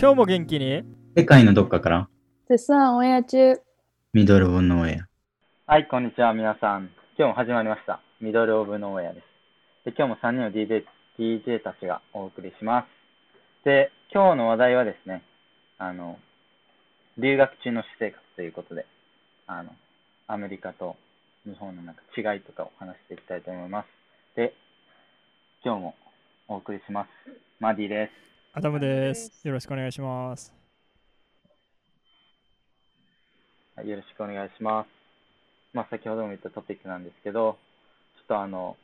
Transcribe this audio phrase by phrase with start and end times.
[0.00, 0.82] 今日も元気に？
[1.14, 2.08] 世界のどっかから
[2.48, 3.60] 絶賛オンエア中。
[4.14, 5.00] ミドルオブノーエ
[5.66, 5.72] ア。
[5.72, 6.90] はい、こんにちは、皆さん。
[7.18, 8.00] 今日も始まりました。
[8.20, 9.24] ミドルオブノーエアです。
[9.84, 10.84] で、今日も3人の DJ,
[11.18, 12.86] DJ たちがお送りしま
[13.62, 13.64] す。
[13.66, 15.22] で、今日の話題はですね、
[15.76, 16.18] あの、
[17.18, 18.86] 留学中の私生活ということで、
[19.46, 19.70] あの、
[20.28, 20.96] アメリカと
[21.46, 23.86] 日本のなんか違いとかを話していきたいと思います。
[24.36, 24.52] で、
[25.64, 25.94] 今日も
[26.48, 27.08] お送りします。
[27.58, 28.12] マディです。
[28.52, 29.46] アダムです。
[29.48, 30.52] よろしくお願いします。
[33.74, 34.88] はいよろしくお願いします。
[35.72, 37.56] まあ、先ほども言ったトピックなんですけど、
[38.18, 38.76] ちょっとあの、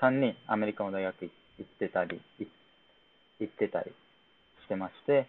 [0.00, 1.32] 3人アメリカの大学行
[1.62, 2.46] ってたり、い
[3.40, 3.90] 行ってたり
[4.62, 5.26] してまして、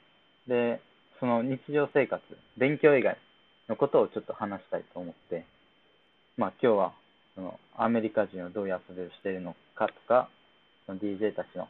[0.47, 0.81] で、
[1.19, 2.21] その日常生活、
[2.57, 3.17] 勉強以外
[3.67, 5.45] のことをちょっと話したいと思って、
[6.39, 6.93] まあ今日は、
[7.35, 10.29] そのアメリカ人はどういう遊びをしているのかとか、
[10.85, 11.67] その DJ たちの私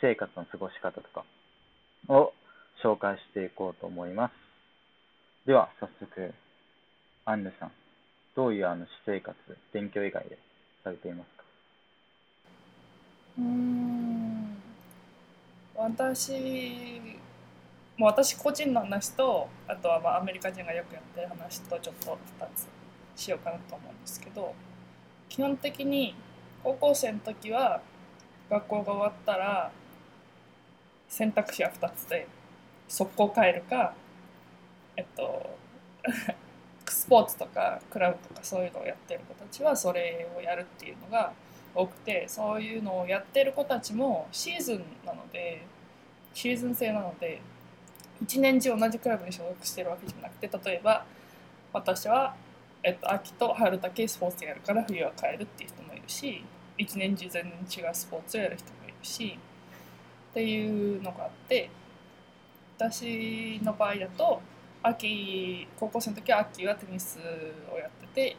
[0.00, 1.26] 生活の過ごし方とか
[2.08, 2.32] を
[2.82, 4.32] 紹介していこうと思います。
[5.46, 6.32] では、早速、
[7.26, 7.72] アンヌさん、
[8.34, 9.36] どういうあの私生活、
[9.74, 10.38] 勉強以外で
[10.82, 11.44] されていますか？
[13.40, 14.56] うん。
[15.76, 16.32] 私、
[17.98, 22.77] もう私個人の話と、あとはまあアメリカ人がよくやってる話とちょっと2つ
[23.18, 24.54] しようかなと思うんですけど、
[25.28, 26.14] 基本的に
[26.62, 27.80] 高校生の時は
[28.48, 29.70] 学校が終わったら
[31.08, 32.26] 選択肢は2つで、
[32.86, 33.94] 速攻帰るか、
[34.96, 35.56] えっと、
[36.88, 41.32] スポーツとかクラブとかそういうのをやってる子たちはそれをやるっていうのが
[41.74, 45.62] 多くてそういうのをやってる子たちもシーズンなので
[46.32, 47.40] シーズン制なので
[48.22, 51.04] 一年中同じクラブに所属してるわけじゃなくて例えば
[51.72, 52.34] 私は、
[52.82, 56.44] えっと、秋と春だけスポーツやるから冬は帰るっていう人もいるし
[56.76, 59.38] 一年中全然違うスポーツをやる人もいるし
[60.30, 61.70] っていうのがあって
[62.78, 64.40] 私の場合だと
[64.82, 67.18] 秋高校生の時は秋はテニス
[67.72, 68.36] をやってて、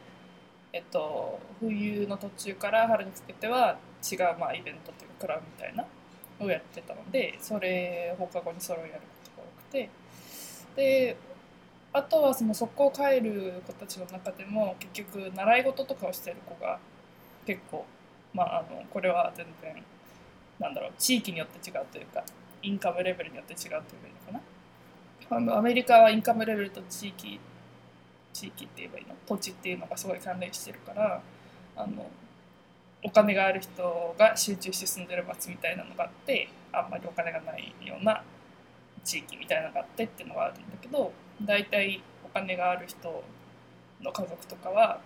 [0.72, 3.76] えっと、冬の途中から春にかけては
[4.10, 5.84] 違う、まあ、イベントというかクラブみたいな
[6.40, 9.90] をやってたのでそれ放課後にそれをやることが多くて
[10.76, 11.16] で
[11.92, 16.78] あとはその速攻帰る子たちの中でも結局習い事とかをしてる子が
[17.46, 17.84] 結構
[18.32, 19.82] まああのこれは全然
[20.58, 22.22] なんだろう地域によって違うというか
[22.62, 24.40] インカムレベルによって違うというかいいのかな。
[25.36, 27.40] あのアメリカはインカムレベルと地域
[28.32, 29.14] 地域って言えばいいの？
[29.26, 31.20] 土地っていうのがすごい関連してるから
[31.76, 32.08] あの
[33.02, 38.22] お金がある人が集中して住んでる街みたいなのがあってあんまりお金がないような
[39.02, 41.12] 地域みたいなのがあってっていうのがあるんだけど
[41.42, 43.22] 大体お金がある人
[44.02, 45.00] の家族とかは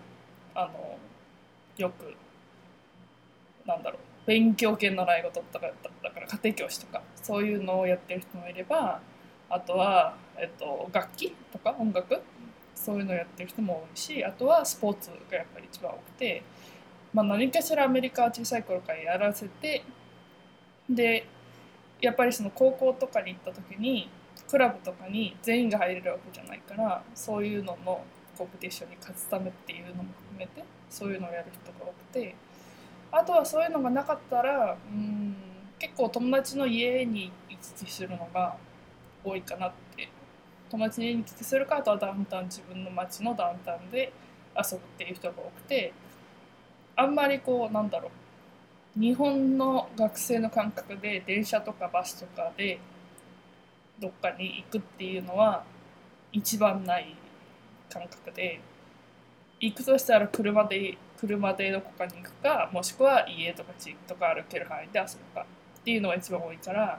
[0.54, 0.98] あの
[1.76, 2.14] よく
[3.66, 5.66] なんだろう勉強系の習い事とか
[6.02, 9.00] だから家庭教師とかそういうのをやってる人もいれば
[9.50, 12.20] あとは、えっと、楽器とか音楽
[12.74, 16.42] そういうのをやってる人も多いしあとはスポーツがやっぱり一番多くて、
[17.12, 19.84] まあ、何かしらアメリカは小さい頃からやらせて
[20.88, 21.26] で
[22.00, 24.08] やっぱりその高校とかに行った時に
[24.54, 28.04] クラブとかに全員が入れるわけじゃないからそういうのの
[28.38, 32.36] コンペティションに勝つためっていうのも含めてそういうのをやる人が多くて
[33.10, 35.34] あとはそういうのがなかったらうん
[35.80, 38.56] 結構友達の家に行き来するのが
[39.24, 40.08] 多いかなって。
[40.70, 44.12] 友達に家に来するかあとはダウンタウン自分の町のダウンタウンで
[44.56, 45.92] 遊ぶっていう人が多くて
[46.96, 48.10] あんまりこうなんだろ
[48.96, 49.00] う。
[49.00, 52.78] 日本の学生の感覚で電車とかバスとかで
[54.00, 55.64] どっかに行くっていうのは
[56.32, 57.14] 一番ない
[57.88, 58.60] 感覚で
[59.60, 65.46] 行くとしたら車で車でどこかに行くかもしくは家とか地とか歩ける範囲で遊ぶか
[65.80, 66.98] っていうのが一番多いから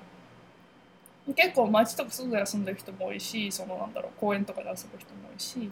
[1.35, 5.71] 結構街とか外で遊んでる人も多いしそのなんだろう公園とかで遊ぶ人も多いし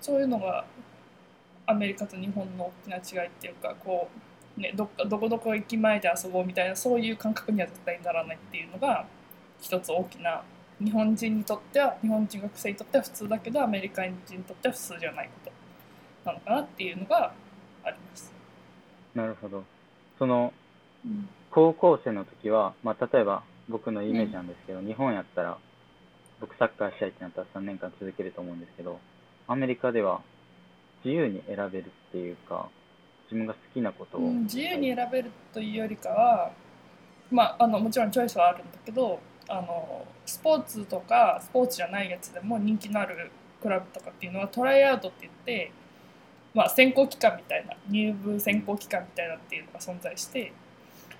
[0.00, 0.64] そういうのが
[1.66, 4.08] アメリカと日本の大きな違いっていうかこ
[4.58, 9.06] う、ね、どっかどこどこ駅前で遊ぼうみたいなそういう感覚には絶対にならないっていうのが
[9.60, 10.42] 一つ大きな
[10.82, 15.50] 日本人にとっては日本人学生にとっては普通だけどアメリカ人にとっては普通じゃないこ
[16.24, 17.32] となのかなっていうのが
[17.84, 18.32] あります。
[19.14, 19.64] なるほど。
[20.18, 20.52] その、
[21.04, 25.56] うん高校生の時は、まあ、例えば僕のイメージなんですけど、日本やったら、
[26.40, 28.98] 僕サッカーしたいってなったら3年間続けると思うんですけど、
[29.46, 30.20] アメリカでは
[31.04, 32.68] 自由に選べるっていうか、
[33.26, 36.50] 自分が好きなことを、うん自由に選べるというよりかは、
[37.30, 43.30] まあ、あのもちろんチョイスはあるんだけどあのスポーツとかスポーツじゃないやつでも人気のある
[43.60, 45.72] クラブとかっていうのはトライアウトって言って
[46.54, 50.52] まあ、選考期間みたいな入部選考期間みたいなっていうのが存在して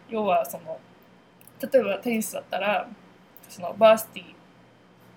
[0.08, 0.78] 要はその
[1.60, 2.88] 例えばテニスだったら
[3.48, 4.26] そのバーシティー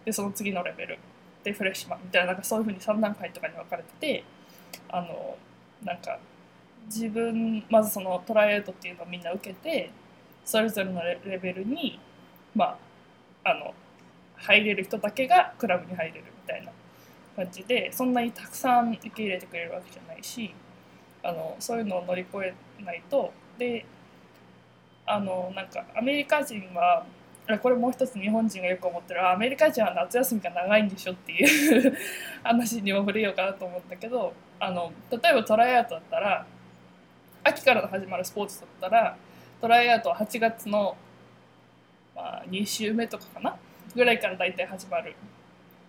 [0.06, 0.98] でその次のレベル
[1.44, 4.24] でフレッシュマンみたいななんかそういうふうに3段階とかに分かれてて
[4.89, 5.38] あの
[5.83, 6.18] なんか
[6.88, 9.92] 自分まずそのトライアウトっていうのをみんな受けて
[10.45, 12.00] それぞれのレベルに
[12.56, 12.77] まあ
[13.47, 13.73] あの
[14.35, 16.71] 入れる人だけがクラブに入れるみたいな
[17.35, 20.53] 感じでそんなにたくさん受け入れてくれるわけじゃないし
[21.23, 23.31] あのそういうのを乗り越えないと。
[23.57, 23.85] で
[25.05, 27.05] あのなんかアメリカ人は
[27.61, 31.97] これもう一つ日本人がよく思ってるアメリカ人は夏休みが長いんでしょっていう
[32.44, 36.45] 話にも触れようかなと思うんだけどあの例えばトライアウトだったら
[37.45, 39.17] 秋から始まるスポーツだったら
[39.61, 40.95] トライアウトは8月の、
[42.17, 43.55] まあ、2週目とかかな？
[43.95, 45.13] ぐらいから大体始まる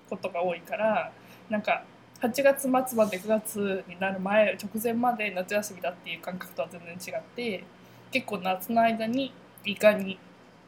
[0.08, 1.10] ことが多いから
[1.48, 1.82] なんか
[2.20, 7.64] 8月末まで9月になる前直前まで夏休みだっていう感覚とは全然違って
[8.10, 9.32] 結構夏の間に
[9.64, 10.18] いかに、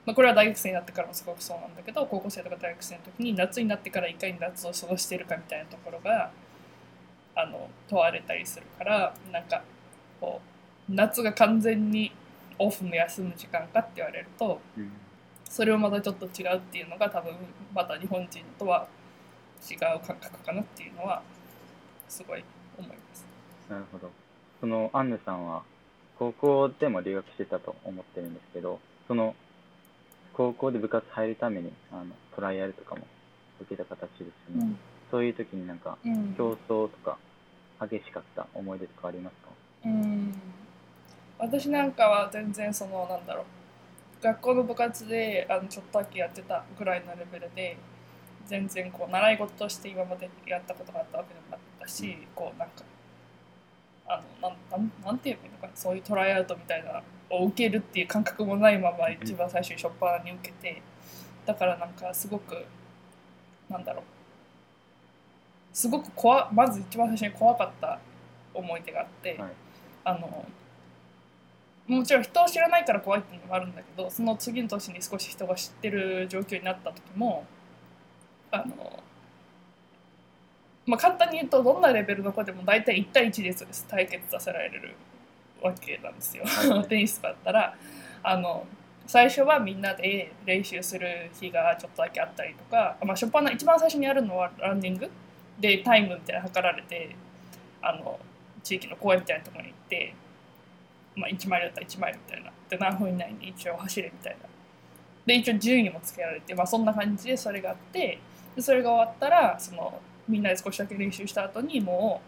[0.07, 6.31] まあ、これは大学生になってからもすごくそうなんだけど高校生とか大学生の時に夏になってからいかに夏を過ごしてるかみたいなところが
[7.35, 9.63] あの問われたりするからなんか
[10.21, 10.41] こ
[10.89, 12.13] う夏が完全に
[12.59, 14.93] オフの休む時間かって言われるとうん。
[15.51, 17.35] それはまたちょっと違うっていうのが多分
[17.75, 18.87] また日本人とは
[19.69, 21.21] 違う感覚かなっていうのは
[22.09, 22.45] すごい
[22.79, 23.27] 思います。
[23.69, 24.11] なるほど。
[24.61, 25.63] そのアンヌさんは
[26.19, 29.35] 高校でも留学してたと思ってるんですけど、その
[30.35, 32.07] 高校で部活入るためにあの
[32.37, 33.03] トライアルとかも
[33.61, 34.77] 受けた形ですよね。
[35.11, 37.19] そういう時になんかうん競争とか
[37.81, 39.51] 激しかった思い出とかありますか？
[39.87, 40.41] うん
[41.39, 43.45] 私なんかは全然そのなんだろう
[44.23, 47.77] 学校の部活であのちょっとだけやってたぐらいのレベルで
[48.47, 52.85] 全然こう習い事として今までやったことがあったわけでもなかったし、こうなんか
[54.07, 60.83] あのなんなんなんていうのかなそういうトライアウトみたいなを受けるっていう感覚もないまま一番最初に初っ端に受けて
[61.47, 62.65] だからなんかすごく
[63.69, 64.05] なんだろう
[65.73, 68.01] すごく怖まず一番最初に怖かった
[68.53, 69.51] 思い出があって、はい。
[70.03, 70.45] あの
[71.91, 77.45] もちろん人を知らないから怖いっていうのもあるんだけどその次の年に少し人が知ってる状況になった時も
[78.53, 79.03] あの
[80.87, 83.55] まあ簡単に言うとどんなレベルの子でも大体1対1で
[83.89, 84.95] 対決させられる
[85.63, 86.45] わけなんですよ。
[86.47, 86.89] はい。
[86.89, 87.77] テニスだったら。
[88.23, 88.67] あの
[89.07, 95.11] 最初はみんなで練習する日がちょっとだけあったりとか、まあ、初っ端の一番最初にやるのはランニング。
[95.59, 97.17] でタイムみたいなの測られて
[97.83, 98.19] あの
[98.63, 100.15] 地域の公園みたいなところに行って、
[101.21, 102.51] まあ、1マイルだったら1マイルみたいな。
[102.69, 104.49] で何分以内に一応走れみたいな。
[105.27, 108.19] で一応順位もつけられて、まあ、そんな感じでそれがあって
[108.57, 112.23] でそれが終わったらそのみんなで少しだけ練習した後にも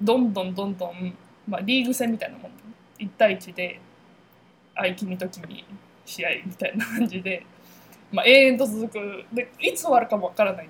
[0.00, 1.14] うどんどんどんどん、
[1.46, 2.52] まあ、リーグ戦みたいなもん。
[2.98, 3.80] 1対1で
[4.74, 5.64] 「あい君と君
[6.04, 7.44] 試合」みたいな感じで、
[8.10, 9.24] まあ、永遠と続く。
[9.32, 10.68] でいつ終わるかもわからない。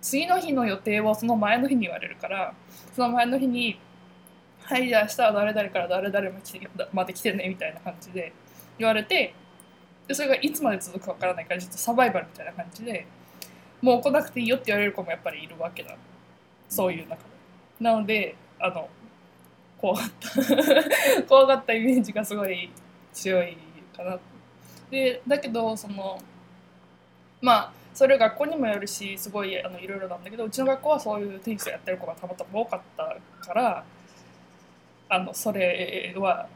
[0.00, 2.54] 次の日の予定をその前の日に言われるから
[2.94, 3.78] その前の日に
[4.62, 6.30] 「はいじゃあ明日は誰々から誰々
[6.92, 8.32] まで来てね」みたいな感じで
[8.78, 9.34] 言われて
[10.06, 13.06] でそれがいつまで続くかわからないからちょっとサバイバルみたいな感じで
[13.82, 15.96] もう来なくていいよって言われる子もやっぱりいるわけだ。
[16.68, 17.22] そういう中で。
[17.80, 18.88] なのであの
[19.78, 21.22] 怖かった。
[21.26, 22.70] 怖かったイメージがすごい
[23.12, 23.56] 強い
[23.96, 24.18] かな。
[24.90, 26.20] でだけどその
[27.40, 33.84] まあそれ学校にもよるしすごいあのいろいろなんだけどうちの学校はそういうテニスをやってる子がたまたま多かったから
[35.10, 36.48] あのそれは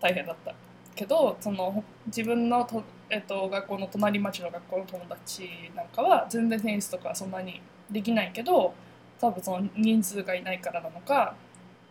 [0.00, 0.54] 大変だった
[0.94, 8.74] けどその自分のと、えっと、学校の隣町の学校の友達なんかは全然テニスとかそんなにできないけど
[9.20, 11.34] 多分その人数がいないからなのか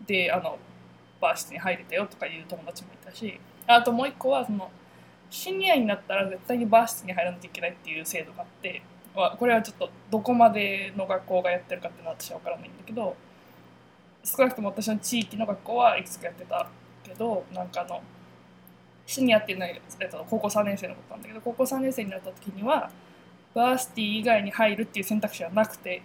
[0.05, 0.57] であの
[1.21, 4.69] varsity に入れたよとかいう友達もいたしあともう一個はその
[5.29, 8.81] シニアになったら絶対に varsity に入らなきゃいけないっていう制度があって、
[9.39, 13.15] これはちょっとどこまでの学校がやってるかっていうのは私は分からないんだけど
[14.25, 16.67] 少なくとも私の地域の学校はいくつかやってた
[17.03, 18.01] けどなんかあの
[19.05, 22.89] シニアっていうのは、えっと、高校3年生のことなんだけど高校3年生になった時には
[23.53, 26.01] バーシティー以外に入るっていう選択肢はなくて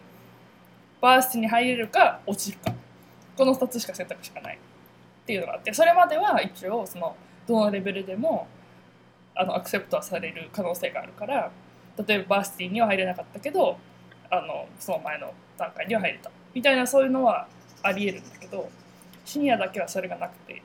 [1.01, 2.75] バーシティーに入れるか落ちるか。
[3.37, 4.57] この2つしか選択肢がない。
[4.57, 8.47] っていうのがあってそれまでは一応そのどのレベルでも
[9.35, 11.51] あのアクセプトはされる可能性があるから
[12.07, 13.79] 例えばバーシティーには入れなかったけど
[14.31, 16.31] あのその前の段階には入れた。
[16.53, 17.47] みたいなそういうのは
[17.83, 18.71] ありえるんだけど
[19.25, 20.63] シニアだけはそれがなくて。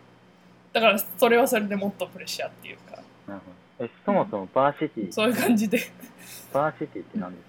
[0.74, 2.98] だからそれはそれでもっとプレッシャーっていうか。
[3.28, 3.40] なる
[3.80, 3.86] ほど。
[3.86, 5.80] え、そもそも varsity、そういう感じで。
[6.52, 7.46] varsity って何です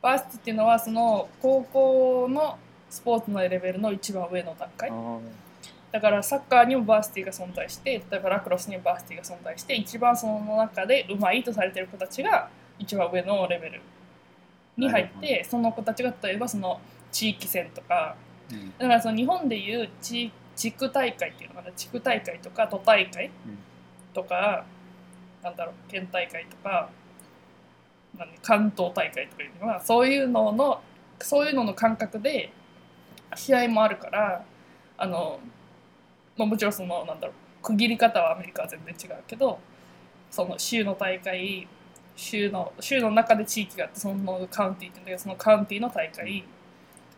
[0.00, 2.58] varsity っていうのはその高校の
[2.90, 4.92] スポーツのレベルの一番上の段階。
[5.90, 13.80] だからサッカーにも varsity が存在して例えばラクロスにも varsity が存在して一番その中でうまいとされてる子たちが一番上のレベル
[14.76, 16.80] に入ってその子たちが例えばその
[17.14, 18.16] 地域戦とか
[18.50, 18.72] うん。
[18.76, 23.58] だからその日本でいう地地区大会っていうのかな地区大会とか都大会うん。
[24.12, 24.64] とか、
[25.42, 26.88] なんだろう県大会とか
[28.16, 30.80] 何関東大会とかいうのはそういうのの
[31.20, 32.52] そういうのの感覚で
[33.34, 34.44] 試合もあるから
[34.96, 35.40] あの、
[36.36, 39.58] まあ、もちろんそのなんだろう区切り方はアメリカは全然違うけど
[40.30, 41.66] その州の大会
[42.16, 46.44] 州の州の中で地域があってそのカウンティっていうんだけどそのカウンティの大会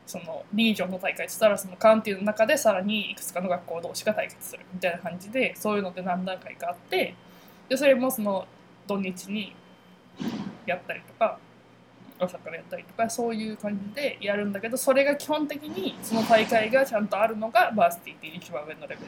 [0.06, 7.14] そのリージョンの大会って言ったらそのカウンティの中でさらにいくつかの学校同士が対決するみたいな感じでそういうのって何段階かあって
[7.68, 8.46] でそれもその
[8.86, 9.52] 土日に
[10.64, 11.38] やったりとか
[12.18, 19.00] 朝からやったりとかそういう感じでやるんだけどそれが基本的にその大会がちゃんとあるのがバースティっていう一番上のレベル。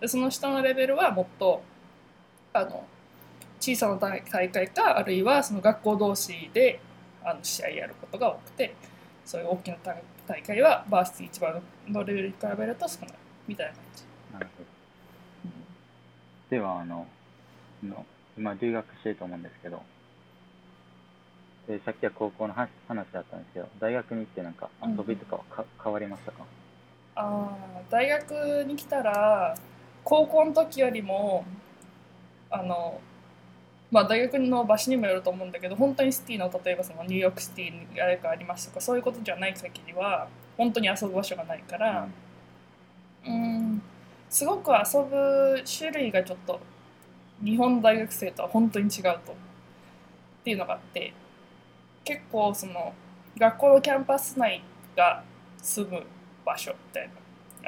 [0.00, 1.62] でその下のレベルはもっと
[2.52, 2.84] あの
[3.58, 6.80] 小さな大会かあるいはその学校同士で
[7.24, 8.74] あの試合やることが多くて
[9.24, 13.14] そういう大きな大会大会はバーシティ一番のレベルに比べると少ない
[13.46, 14.04] みたいな感じ。
[14.34, 14.68] なるほど。
[16.50, 17.06] では、あの、
[17.84, 18.06] の
[18.36, 19.82] 今留学してると思うんですけど、
[21.66, 26.44] でさっきは高校の話話だったんですけど、大学に行ってなんか遊びとかはか、変わりましたか？
[27.16, 29.56] あー大学に来たら
[30.04, 31.44] 高校の時よりも
[32.50, 33.00] あの
[33.90, 42.08] まあ大学の場所にもよると思うんだけど本当にシティの例えばそのニューヨークシティにあれがありますとかそういうことじゃない限りは本当に遊ぶ場所がないから
[43.26, 43.82] うん。
[44.28, 46.60] すごく遊ぶ種類がちょっと
[47.44, 49.10] 日本の大学生とは本当に違うと。
[49.10, 49.14] っ
[50.44, 51.12] ていうのがあって
[52.04, 52.94] 結構その
[53.36, 54.62] 学校のキャンパス内
[54.96, 55.22] が
[55.60, 56.02] 住む
[56.44, 57.14] 場所みたいな。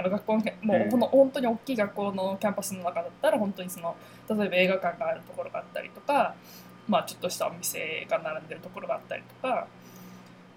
[0.00, 0.90] あの学校のもううん。
[0.90, 3.96] ほんの本当に大きい学校のキャンパスの中だったら本当にその
[4.28, 6.34] 例えば映画館があるところがあったりとか、
[6.88, 9.66] まあ、ちょっとしたお店が並んでるところがあったりとか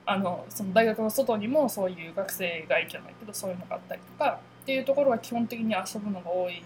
[0.06, 6.64] あのその大学の外にもそういう学生街じゃないけどそういうのがあったりとかっていうところが基本的に遊ぶのが多い、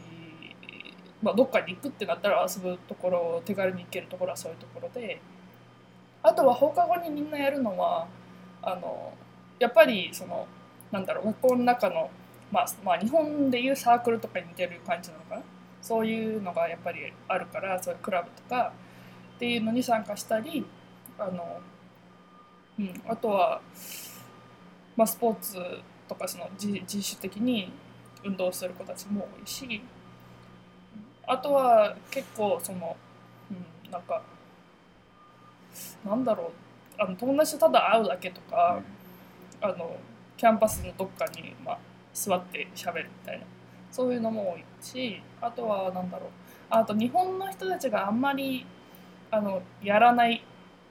[1.22, 5.20] まあ、どっかに行くってなったら遊ぶところ手軽に行けるところはそういうところで。
[6.26, 8.08] あとは放課後にみんなやるのは
[8.64, 9.14] あの
[9.60, 10.48] やっぱりその
[10.92, 12.10] なんだろう学校の中の、
[12.52, 15.42] まあ、まあ日本でいうサークルとかに似てる感じなのかな
[15.86, 18.74] そういうのがやっぱりあるからそういうクラブとか
[19.36, 20.66] っていうのに参加したり
[21.20, 21.62] あの、
[22.80, 23.62] うん、あとは、
[24.98, 25.60] まあ、スポーツ
[26.08, 27.72] とかその自自主的に
[28.24, 29.84] 運動する子たちも多いし
[31.28, 32.98] あとは結構その、
[33.86, 34.24] うん、なんか
[36.04, 36.52] なんだろ
[36.98, 38.80] うあの友達とただ会うだけとか、
[39.62, 39.98] あの
[40.38, 41.80] キャンパスのどっかに、まあ、
[42.14, 43.46] 座って喋るみたいな
[43.96, 46.30] そういうのも多いしあとはなんだろう。
[46.70, 48.66] あと日本の人たちがあんまり
[49.32, 50.44] あのやらない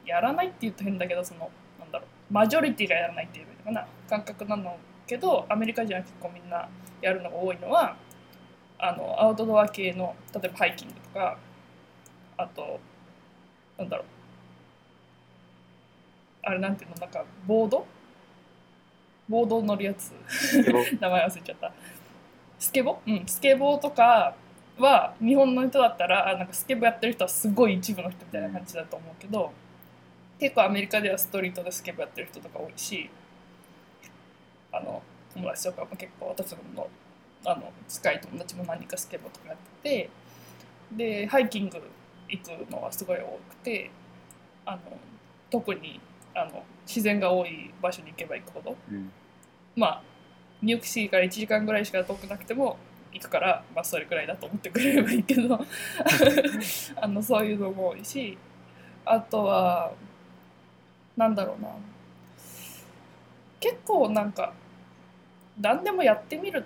[0.07, 2.09] やらないって言うと変だけどそのなんだろう。
[2.33, 3.87] マジョリティがやらないっていうのかな。
[4.09, 6.67] 感覚なのけどアメリカ人は結構みんな
[7.03, 7.95] やるのが多いのは
[8.79, 11.37] あのアウトドア系の例えばハイキングとか
[12.39, 12.81] あと
[13.77, 14.07] なんだろう。
[16.47, 16.97] あれなんていうの？
[16.97, 17.87] なんかボード？
[19.29, 20.13] ボード乗るやつ。
[21.01, 21.73] 名前忘れちゃった
[22.65, 24.35] スケボうんスケボーとか
[24.79, 29.53] は日本の人だったらあなんかスケボーやってる人はすごい一部の人みたいな感じだと思うけど
[30.41, 33.11] 結構アメリカではストリートでスケボーやってる人とか多いし
[34.73, 35.03] あの
[35.35, 36.89] 友達とかも結構私の
[37.45, 40.11] あの近い友達も何かスケボーとかやってて
[40.93, 41.83] でハイキング
[42.31, 43.91] 行くのはすごい多くて
[44.65, 44.81] あの
[45.51, 46.01] 特に
[46.35, 49.13] あの自然が多い場所に行けば行くほどうん。
[49.77, 50.14] まあ
[50.65, 52.79] ニューヨークシティから1時間ぐらいしか遠くなくても
[53.13, 55.59] 行くから、まあ、それくらいだと思ってくれればいいけど
[56.97, 58.37] あのそういうのも多いし
[59.05, 59.93] あとは
[61.17, 61.69] なんだろうな。
[63.61, 64.53] 結構なんか
[65.59, 66.59] 何でもやってみる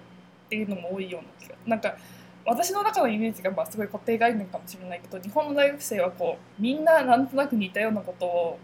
[0.47, 1.97] っていうのも多いような気がなんか
[2.45, 8.59] 私の中のイメージがまあすごい固定概念かもしれないけど日本の大学生はこうみんななんとなく似たようなことを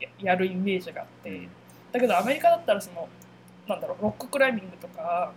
[0.00, 1.48] ややるイメージがあって
[1.92, 3.08] だけどアメリカだったらその
[3.66, 5.32] なんだろうロッククライミングとか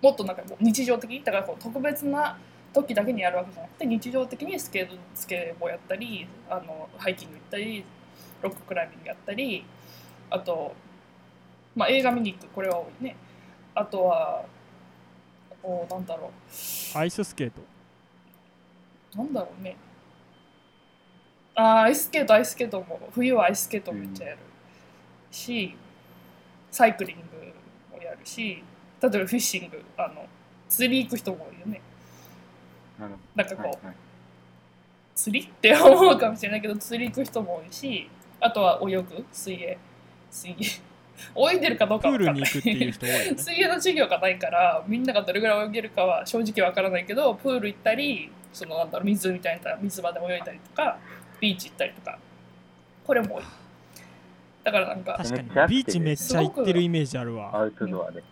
[0.00, 2.38] もっとなんかこう日常的だからこう特別な
[2.72, 7.84] 時だけにやるわけじゃなくて日常的にスケートスケボーやったりあのハイキング行ったり
[8.42, 9.64] ロッククライミングやったり
[10.30, 10.74] あと、
[11.76, 13.16] まあ、映画見に行くこれは多いね。
[13.74, 14.44] あとは
[15.62, 16.30] おなんだろ
[16.94, 17.60] アイススケート。
[19.14, 19.76] うなんだろうね。
[21.54, 24.38] あーアイススケートアイススケートも冬はアイススケートめっちゃやる。
[25.30, 25.76] し
[26.72, 27.22] サイクリング
[28.22, 28.62] るし
[29.00, 30.26] 例えばフィッシングあの
[30.68, 31.82] 釣り行く人も多いよね。
[33.34, 33.66] なんかこう。
[33.66, 33.94] はいはい。
[35.14, 38.08] 釣りって思うかもしれないけど釣り行く人も多いし
[38.40, 39.78] あとは泳ぐ水泳。
[40.30, 40.54] 水泳。
[41.52, 42.46] 泳いでるかどうプかわかんない。
[42.48, 50.98] 水泳の授業がないからみんながどれぐらい泳げるかは正直わからないけどプール行ったりそのなんだろう湖みたいな水場で泳いだりとか
[51.38, 52.18] ビーチ行ったりとか
[53.04, 53.42] これも多い
[54.64, 55.48] だからなんか確かに。
[55.68, 58.18] ビーチめっちゃ行ってるイメージあるアわウトドアで。
[58.20, 58.24] 違う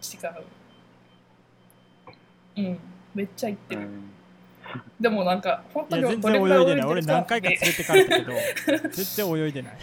[2.56, 2.78] うん。
[3.14, 4.10] めっちゃ行ってる、うん。
[5.00, 6.84] でもなんか本当に全然泳いでない。
[6.84, 8.32] 俺何回か連れてかれたけど
[8.90, 9.78] 全然泳いでない。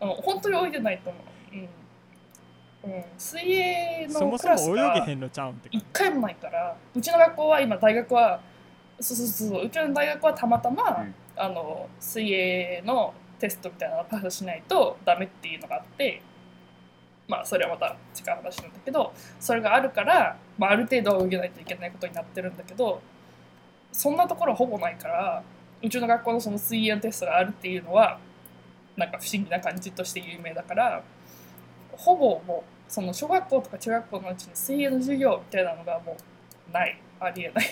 [0.00, 0.08] うん。
[0.08, 2.86] 本当に泳いでないと思う。
[2.86, 8.40] うん、うん、水泳そものクラスそも泳げがへんのちゃうんって一回もないからうちの学校は今大学は
[9.00, 11.14] そうそうそうそううちの大学はたまたま、うん。
[11.36, 16.22] あの水泳のテストみたいなのをパスしないとダメっていうのがあって
[17.26, 23.00] まあそれはまた違う話なんだけどそれがあるから、まあ、ある程度は泳げないといけないことになってるんだけど
[23.92, 25.42] そんなところほぼないから
[25.82, 28.18] うちの学校のその水泳テストがあるっていうのは
[28.96, 31.02] なんか不思議な感じとして有名だから
[31.92, 36.16] ほぼもうその小学校とか中学校のうちに水泳の授業みたいなのがも
[36.68, 37.66] うないありえない。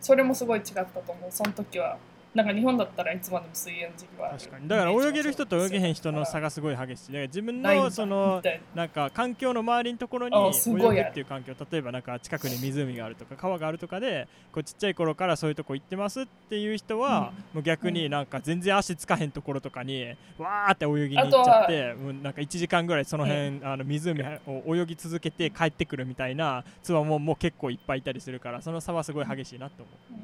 [0.00, 1.30] それもすごい違ったと思う。
[1.30, 1.96] その時は
[2.34, 4.38] なんか日本だったらいつまでも水泳の授業ある。
[4.38, 4.68] 確かに。
[4.68, 7.12] だから泳げる人と泳げへん人の差がすごい激しい。
[7.12, 8.42] だから自分のその
[8.74, 20.06] ななんか環境の周りのところにあ泳ぐっていう環境例えばなんか近くに湖があるとか川があるとかでこうちっちゃい頃からそういうとこ行ってますっていう人は、もう逆になんか全然足つかへんところとかに
[20.38, 30.22] わーって泳ぎに行っちゃってもうなんか1時間ぐらいその辺、あの湖を泳ぎ続けて帰ってくるみたいなツアーももう結構いっぱいいたりするからその差はすごい激しいなと思う。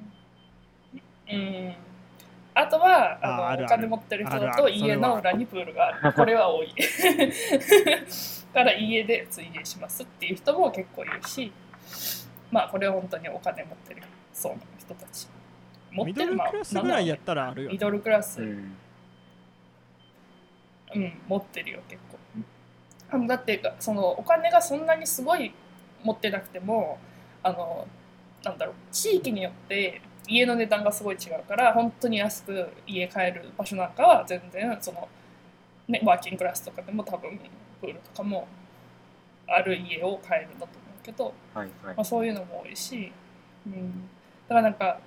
[1.30, 1.97] うん
[2.54, 3.66] あとはあのああるある。
[3.66, 6.12] お金持ってる人だと家の裏にプールがある。
[6.12, 6.74] これは多い。
[8.52, 11.52] から家で水泳しますっていう人も結構いるし
[12.50, 14.02] まあこれは本当にお金持ってる
[14.32, 15.28] そうな人たち。
[15.90, 18.76] 持ってるミドルクラスぐらいやったらあるよ、ミドルクラス、うん。
[20.94, 22.18] うん、持ってるよ結構。
[23.10, 25.52] あのだってそのお金がそんなにすごい
[26.04, 26.98] 持ってなくても
[27.42, 27.88] あの
[28.44, 35.08] なんだろう地域によって家の値段がすごい違うから本当に安く家買える場所なんかは全然その、
[35.88, 37.38] ね、ワーキングクラスとかでも多分
[37.80, 38.46] プールとかも
[39.46, 42.04] ある家を買えるんだと思うけど、はいはいまあ、。
[42.04, 43.10] そういうのも多いし、
[43.66, 44.08] うん、
[44.48, 45.00] だからなんか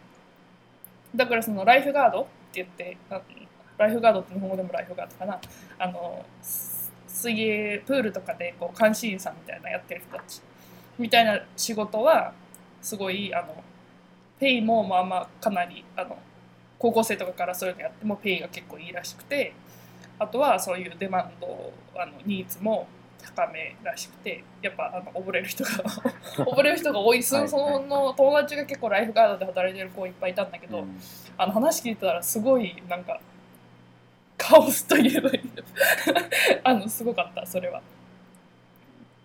[1.16, 3.22] だからそのライフガードって言ってあ
[3.78, 5.40] ライフガードって日本語でもライフガードかな
[5.78, 10.42] あのす水泳プールとかでこう監視員さんみたいなやってる人たち
[10.98, 12.34] みたいな仕事は
[12.82, 13.64] すごいあの
[14.42, 16.18] ペイもまあまあかなりあの
[16.80, 19.54] 高校生とかからそういうのやってもペイが結構いいらしくて
[20.18, 22.88] あとはそういうデマンドあのニーズも
[23.36, 25.70] 高めらしくてやっぱあの溺れる人が
[26.44, 27.22] 溺れる人が多い。
[27.22, 31.00] その友達が結構ライフガードで働いてる子いっぱいいたんだけど、うん。
[31.38, 33.20] あの話聞いてたらすごいなんか
[34.38, 35.42] カオスといえばいい
[36.64, 37.82] あのすごかったそれは。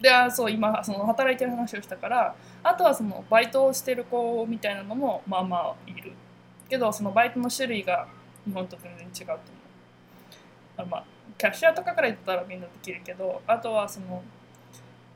[0.00, 6.12] であそう今その働いてる話をしたからあとはそのバイトをしてる子みたいなのもまあまあいる。
[6.68, 8.09] けどそのバイトの種類が
[8.44, 9.40] 日本と全然違うと思う。
[10.78, 11.04] あまあ
[11.38, 14.22] キャッシャーとかから言ったらみんなできるけどあとはその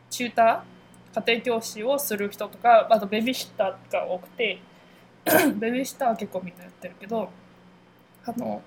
[0.09, 4.61] チューター家庭教師をする人とかあとベビーシッターが多くて
[5.57, 7.31] ベビーシッターは結構みんなやってるけど
[8.25, 8.63] あの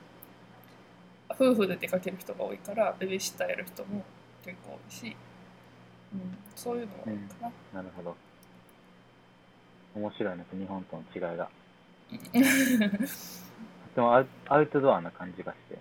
[1.32, 4.04] 夫婦で出かける人が多いからベビーシッターやる人も
[4.44, 5.16] 結構多いし、
[6.56, 7.82] そういうのが多いかな。
[7.82, 8.16] なるほど。
[9.96, 11.50] 面白いね、日本との違いが。
[13.96, 15.78] でもアウアウトドアな感じがして。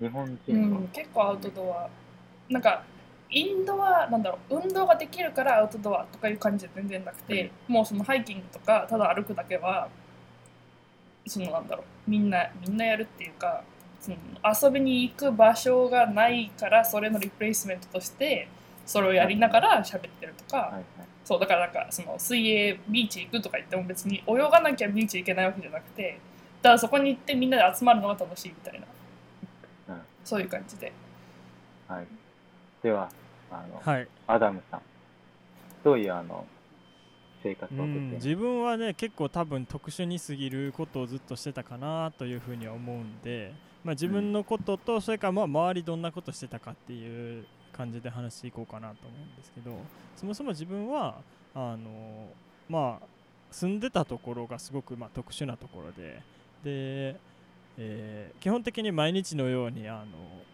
[0.00, 1.88] 日本う人の、ん、結構アウトドア
[2.48, 2.84] なんか
[3.30, 9.88] インドアなんだろう運動ができるからアウトドアとかいう感じで全然なくて、もうそのハイキングとかただ歩くだけは
[11.26, 13.62] そのなんだろうみんなみんなやるっていうか
[14.00, 18.48] その遊びに行く場所がないからそれのリプレイスメントとして
[18.88, 20.84] それをやりながら喋ってるとか、はいはい、
[21.24, 26.18] そうだからなんかその水泳ビーチ行くとか言っても別に泳がなきゃビーチ行けないわけじゃなくて
[26.62, 30.92] ただそこに行ってみんなで集まるのが楽しいみたいな、うんそういう感じで。
[31.86, 32.06] はい。
[32.82, 33.08] では、
[33.50, 34.82] あの、はいアダムさん、
[35.82, 36.44] どういうあの
[37.42, 47.46] 生活を送ってうん、る自分はね結構多分特殊に過ぎることをずっとしてたかなというふうには思うんで、まあ、自分のこととそれからまあ周りどんなことしてたかっていう
[47.78, 49.70] 感じで話していこうかなと思うんですけど
[50.16, 51.22] そもそも自分は
[51.54, 52.28] あの
[52.68, 53.06] まあ
[53.52, 56.22] 住んでたところがすごくま特殊なところで
[56.64, 57.20] で
[57.78, 60.06] えー基本的に毎日のようにあの、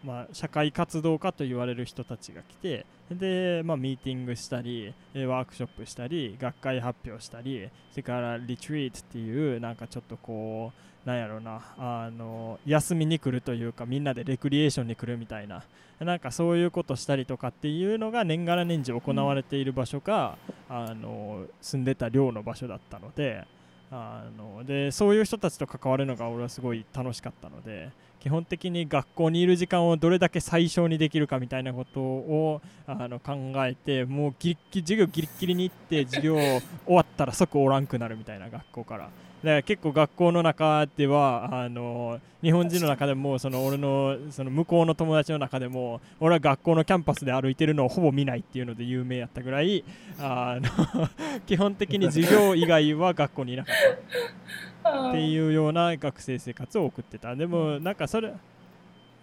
[0.03, 11.61] まあ、社会活動家と言われる人たちが来てで、まあ、ミーティングしたりワークショップしたり学会発表したりそれからリトリートっていうなんかちょっとこうなんやろうな。
[11.77, 15.63] あの休みに来るというかみんなでレクリエーションに来るみたいな。
[15.99, 20.37] なんかそういうことしたりとかっていうのが年がら年中行われている場所が、
[20.67, 23.45] あの住んでた寮の場所だったので
[23.91, 27.91] あのでそういう人たちと関わるのが俺はすごい楽しかったので
[28.25, 39.03] 基本的に学校にいる時間をどれだけ最小にできるかみたいなことをあの考えてもうギリギリ授業ギリッギリに行って授業終わったら即おらんくなるみたいな学校から。
[39.43, 49.83] だから結構学校の中ではあの日本人の中でもその俺のその向こうの友達の中でも俺は学校のキャンパスで歩いてるのをほぼ見ないっていうので有名やったぐらい
[50.19, 51.09] あの
[51.45, 57.35] 基本的に授業以外は学校にいなかったっていうような学生生活を送ってた。
[57.35, 58.33] でもなんかそれ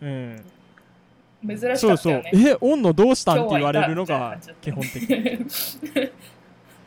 [0.00, 0.44] うん。
[1.46, 2.18] 珍しかそうそう。
[2.18, 2.50] ったよね。
[2.50, 5.40] えオンのどうしたんって言われるのが基本的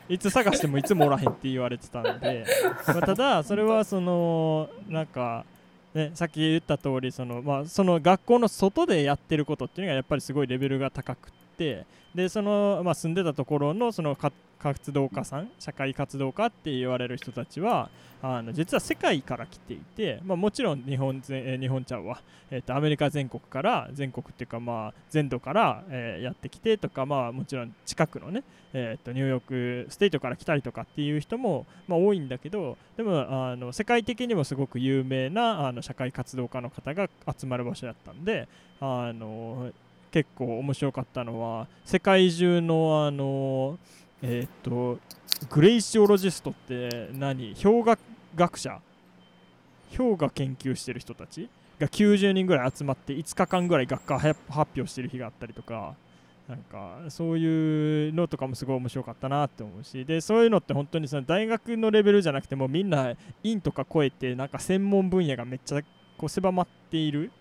[0.08, 2.46] いつ探してもいつもおらへんって言われてたんで、
[2.88, 5.46] まあ、ただそれはそのなんか
[5.96, 17.90] ね、さっき言った通りそのまあその学校の外でやってることっていうのがやっぱりすごいレベルが高くってでその、まあ、住んでたところのその活動家さん社会活動家って言われる人たちは
[18.22, 38.48] あの実は世界から来ていて、まあ、もちろん日本日本ちゃうわ、えー、とアメリカ全国から全国っていうかまあ全土から、えーやってきてとかまあもちろん近くのね、えー、と New York State から来たりとかっていう人も、まあ、多いんだけどでもあの世界的にもすごく有名なあの社会活動家の方が集まる場所だったんで
[38.80, 39.72] あの
[40.16, 43.78] 結構面白かったのは世界中のあの
[44.22, 44.98] えっ、と
[45.50, 47.54] グレイシオロジストって何？
[47.62, 47.98] 氷河
[48.34, 48.80] 学者。
[49.98, 51.50] 氷河研究してる人たち
[51.82, 55.96] が90人ぐらい集まって5日間ぐらい学科発表してる日があったりとか
[56.48, 60.06] なんかそういうのとかもすごい面白かったなって思うし。
[60.06, 65.82] でそういうのって本当にその大学のレベルじゃなくてもみんな院とか超えてなんか専門分野がめっちゃ
[66.18, 67.32] こう狭まっている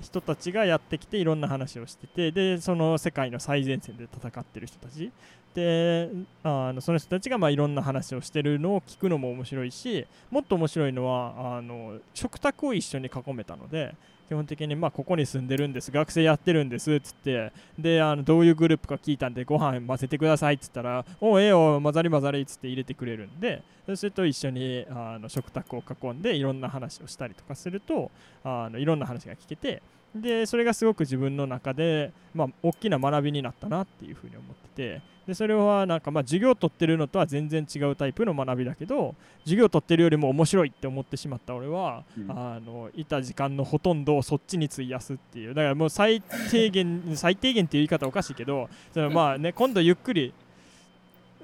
[0.00, 5.10] 人たちがやってきていろんな話をしててでその世界の最前線で戦ってる人たち。
[5.54, 6.08] で
[6.42, 13.94] あのその人たちがまあいろんな話をしてるのを聞くのも面白いしもっと面白いのはあの食卓を一緒に囲めたので
[14.32, 23.62] 基本的にまあここに住んでるんです学生やってるんですっつってであのどういうグループか聞いたんでご飯混ぜてくださいっつったらおうええよ混ざり混ざりっつって入れてくれるんで
[23.94, 28.10] それと一緒にあの食卓を囲んでいろんな話をしたりとかすると
[28.42, 29.82] あのいろんな話が聞けて
[30.14, 42.30] でそれがすごく自分の中で、まあ、大きな学びになったなっていうふうに思っててでそれはなんかまあ授業を取ってるのとは全然違うタイプの学びだけど授業を取ってるよりも面白いって思ってしまった俺は、うん。
[42.30, 45.54] あのいた時間のほとんどをそっちに費やすっていう。
[45.54, 46.20] だからもう最
[46.50, 50.34] 低限 最低限っていう言い方おかしいけどそのまあね今度ゆっくり。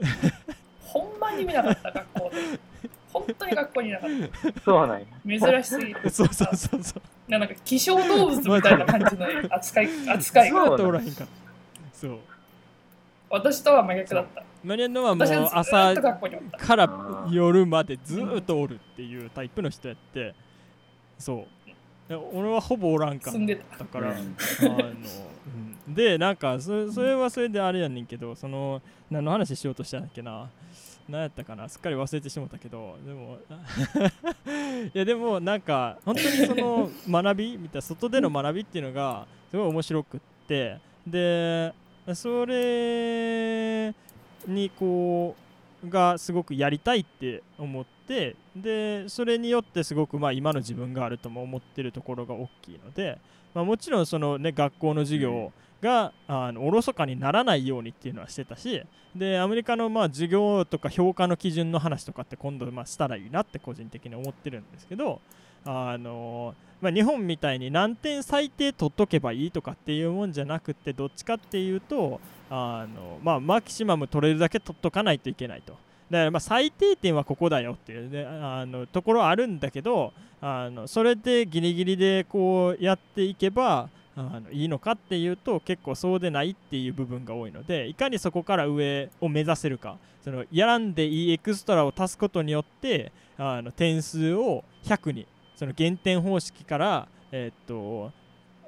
[0.82, 2.67] ほんまに見なかった学校で。
[3.20, 4.10] 本当に学校にいなかっ
[4.64, 5.06] そうなん。
[5.26, 6.00] 珍しすぎる。
[6.10, 11.26] そうそうそうそうなんか希少動物みたいな感じの扱い扱いずがっとおらへんから
[11.92, 12.18] そう
[13.30, 14.42] 私とは真逆だった。
[14.64, 15.94] マリアンノはもう朝。
[16.58, 20.34] から夜までずーっとおるっていうタイプの人やって
[21.18, 21.46] そ
[22.06, 23.78] うで俺はほぼおらんかっ住んでた。
[23.78, 24.94] たから、うんあの、
[25.86, 30.48] うん、でなんかそそれはそれであれやねんけどその何の話しようとしたんだっけな
[31.08, 31.68] 何やったかな？
[31.68, 33.38] すっかり忘れてしまったけどでも
[34.94, 41.72] いやでもなんか本当にその学びみたいな外での学びっていうのがすごい面白くってで
[42.14, 43.94] それ
[44.46, 45.34] にこ
[45.84, 53.18] うがすごくやりたいって思ってでそれによってすごくまあ今の自分があるとも思ってるところが大きいので、
[53.54, 58.82] まあ、もちろんそのね学校の授業があのおろそかにならないようにっていうのはしてたし
[59.14, 65.20] でアメリカのまあ授業とか評価の基準の話とかって今度まあしたらいいなって個人的に思ってるんですけど
[65.64, 75.72] あのまあ、日本みたいに何点最低取っとけばいいとかっていうもんじゃなくてどっちかっていうとあの、まあ、マキシマム取れるだけ取っとかないといけないと。
[76.10, 89.96] だからま最低点はここだよっていう、ね、あのところあるんだけどあのそれでギリギリでこうやっていけばあのいいのかっていうと結構そうでないっていう部分が多いのでいかにそこから上を目指せるか。
[90.24, 95.26] そのやらんでいいエクストラを足すことによってあの点数を100に
[95.56, 98.12] その減点方式から、えっと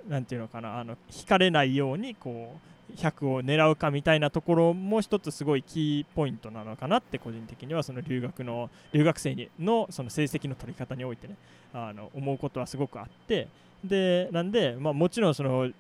[0.09, 2.57] なんていうのかなあの引かれないようにこ
[2.89, 11.37] う100を狙うかみたいなところも一つすごいキーポイントなのかなって個人的にはその留学の留学生にのその成績の取り方においてね
[11.75, 13.49] あの思うことはすごくあって。
[13.85, 15.71] でなんで、まあ、もちろんその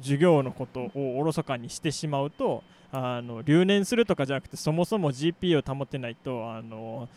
[0.00, 7.08] 授業のことをおろそかにしてしまうとあの留年するとかじゃなくてそもそも GP を保てないとあの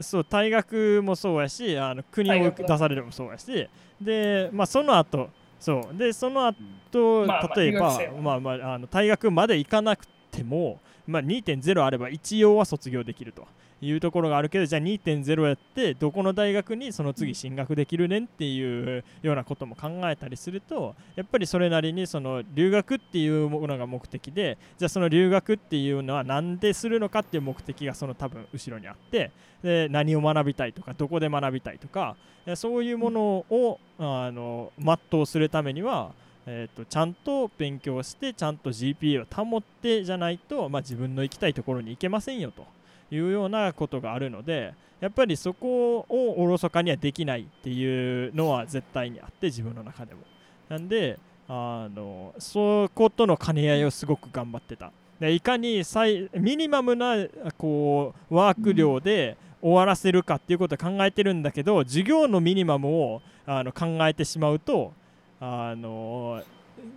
[0.00, 3.68] そう退学もそうやしあの国を出されるもそうやし
[4.00, 13.46] で、まあ、その後そうでその後、まあまあ例えば、まあまあ、あの退学まで行かなくても、まあ、2.0あれば一応は卒業できると
[13.80, 29.30] いうところがあるけどじゃあ2.0やってどこの大学にその次進学できるねんっていうようなことも考えたりするとやっぱりそれなりにその留学っていうものが目的でじゃあその留学っていうのは何でするのかっていう目的がその多分後ろにあって
[29.62, 32.16] で何を学びたいとかどこで学びたいとか
[32.54, 36.12] そういうものをあの全うするためには
[36.48, 42.64] えー、とちゃんと勉強してちゃんと GPA を保ってじゃないと、まあ、自分の行きたいところに行けませんよと
[43.10, 50.20] いうようなことがあるのでやっぱりそこをおろそかにはできないっていうのは絶対にあって自分の中でも。
[50.68, 54.90] なんであのそことの兼ね合いをすごく頑張ってた。
[55.20, 57.14] でいかに最ミニマムな
[57.56, 64.92] こうワーク量で終わらせるかっていうことを考えてるんだけど授業のミニマムをあの考えてしまうと
[65.40, 66.42] あの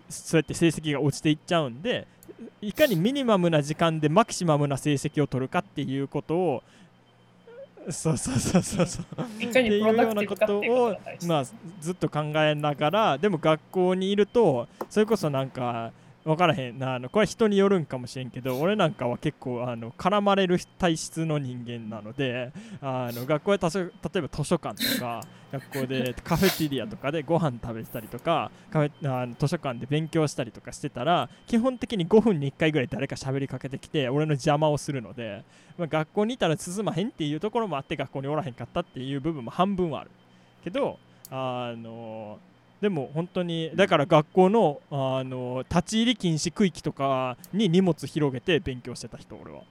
[0.10, 2.08] そうやって成績が落ちていっちゃうんで
[2.62, 6.64] いかにミニマムな時間でマキシマムな成績を取るかっていうことを
[7.90, 9.22] そうそうそうそうそう。
[9.22, 11.44] っていうことをが大事まあ、
[11.80, 15.92] ずっと考えながらでも学校にいるとそれこそなんか
[16.30, 16.96] 分からへんな。
[16.96, 23.82] あのこれは人によるんかもしれんけど俺なんかは結構あの絡まれる体質の人間なのであの学校で例
[24.20, 35.44] えば図書館とか 学校でカフェテリアとかでご飯食べてたりとかカフェあの図書館で勉強したりとかしてたら基本的に5分に1回ぐらい誰か喋りかけてきて俺の邪魔をするので、
[35.80, 40.12] まあ、学校にいたら進まへんっていうところもあって学校におらへんかったっていう部分も半分はある。
[40.64, 41.00] けど
[41.32, 42.38] あの
[42.82, 49.62] でも本当にだから学校のあの立ち入り禁止区域とかに荷物広げて勉強してた人俺は。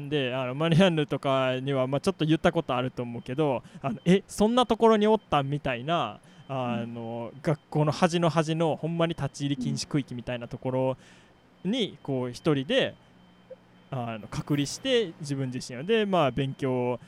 [0.00, 10.96] んであのマリアンヌとかには、まあ、ちょっと言ったことあると思うけどあのえそんなところにおったみたいなあの、学校の端の端のほんまに立ち入り禁止区域みたいなところ
[11.64, 12.94] にこう一人で
[13.90, 16.98] あの隔離して自分自身でまあ勉強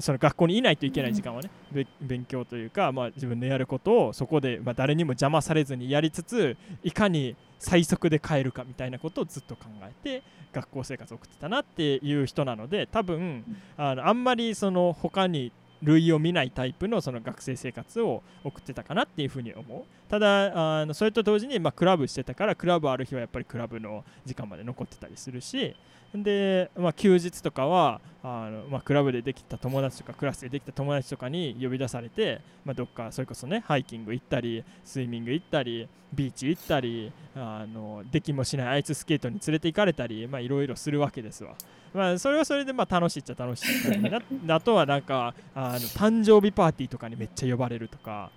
[0.00, 10.22] その学校にいないといけない時間はね、べ勉強というか、まあ、自分のやることをそこで、まあ、誰にも邪魔されずにやりつついかに最速で帰るかみたいなことをずっと考えて
[10.52, 13.44] 学校生活を送ってたなっていう人なので多分
[13.76, 19.84] あのあんまりその他に類を見ないタイプのその学生生活を送ってたかなっていうふうに思う。
[20.08, 25.74] ただあのそれと同時に、まあ、クラブしてたからクラブある日はやっぱりクラブの時間まで残ってたりするし
[26.14, 41.54] で、まあ、休日とかはあの、まあ、クラブでできた友達とかクラスでできた友達とかに呼び出されて、まあ、どっかそれこそねハイキング行ったりスイミング行ったりビーチ行ったりあのできもしないアイススケートに連れて行かれたりいろいろするわけですわ。
[41.92, 44.20] まあ、それはそれでまあ楽しいっちゃ楽しいな
[44.54, 48.30] あとはなんかあの誕生日パーティーとかにめっちゃ呼ばれるとか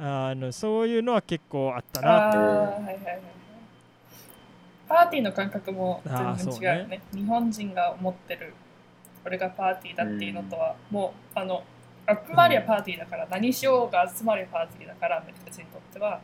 [0.00, 2.28] あのそういうのは結構あったな。
[2.28, 3.20] っていうあーはいはいはい
[4.88, 7.02] パーティーの感覚も全然違うよね。
[7.12, 8.54] 日本人が思ってる
[9.22, 11.62] これがパーティーだっていうのとは、もうあの
[12.08, 16.20] 集まりはパーティーだから、何しようが集まりはパーティーだからアメリカ人にとっては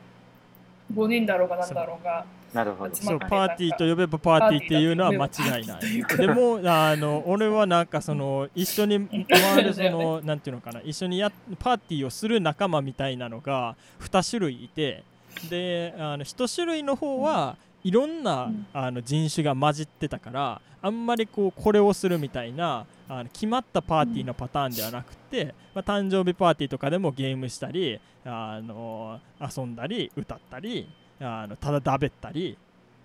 [0.95, 2.95] 5人だろうが何だろうがなるほど。
[2.95, 6.17] そうパーティーと呼べばパーティーっていうのは間違いない。
[6.17, 10.81] でもあの俺はなんかその一緒に回るそのなんていうのかな。
[10.83, 15.03] 一緒にやパーティーをする仲間みたいなのが2種類いて。
[15.51, 18.67] であの1種類の方はいろんなうん。
[18.73, 30.89] あの人種が混じってたからあんまりこうこれをするみたいなあの決まったパーティーのパターンではなくて、まあ、誕生日パーティーとかでもゲームしたりあの遊んだり歌ったり
[31.25, 32.57] あのただだべったり、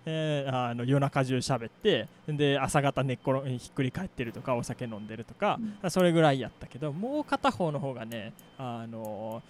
[0.04, 9.42] えーあの夜中中喋ってで朝方寝っ転ひっくり返ってるとかお酒飲んでるとか、それぐらいやったけどもう片方の方がねあの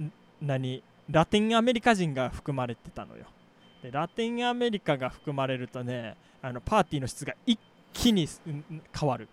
[0.00, 3.24] ん何ラテンアメリカ人が含まれてたのよ。
[3.82, 7.58] でラテンアメリカが含まれるとねあのパーティーの質が一
[7.92, 8.28] 気に
[8.98, 9.28] 変わる。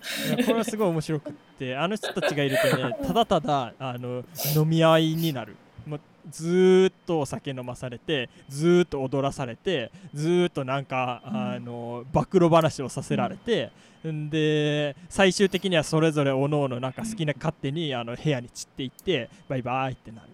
[0.00, 4.24] これはすごい面白くってあの人たちがいるとねただただあの
[4.56, 5.56] 飲み合いになる
[6.30, 13.70] ずっとお酒飲まされてずっと踊らされてずっとなんか、あの暴露話をさせられて、
[14.04, 20.28] うん、で最終的にはそれぞれおのおのなんか好きな勝手にあの部屋に散っていってバイバイってなる。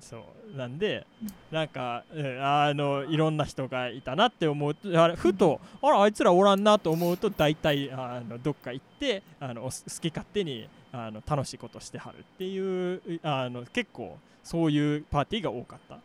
[0.00, 0.22] そう。
[0.56, 1.06] なんで
[1.50, 15.98] なんか、うんあのいろんな人がいたなって思うとあれふとあらあいつらおらんなと思うと大体あのどっか行ってあの好き勝手にあの楽しいことしてはるっていうあの結構そういうパーティーが多かった。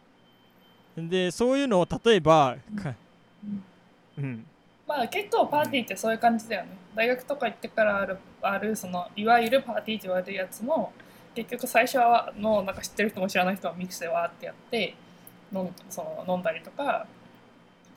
[0.98, 2.94] でそういうのを例えばか
[4.18, 4.46] うん。
[4.88, 6.70] まあ結構パーティーってそういう感じだよね。
[6.96, 10.92] 大学とか行ってからあるあるそのいわゆるパーティーって言われるやつも
[11.34, 14.96] 結局最初はのなんか知ってる人も知らない人はミックスでわーってやって
[15.52, 17.08] 飲んその飲んだりとか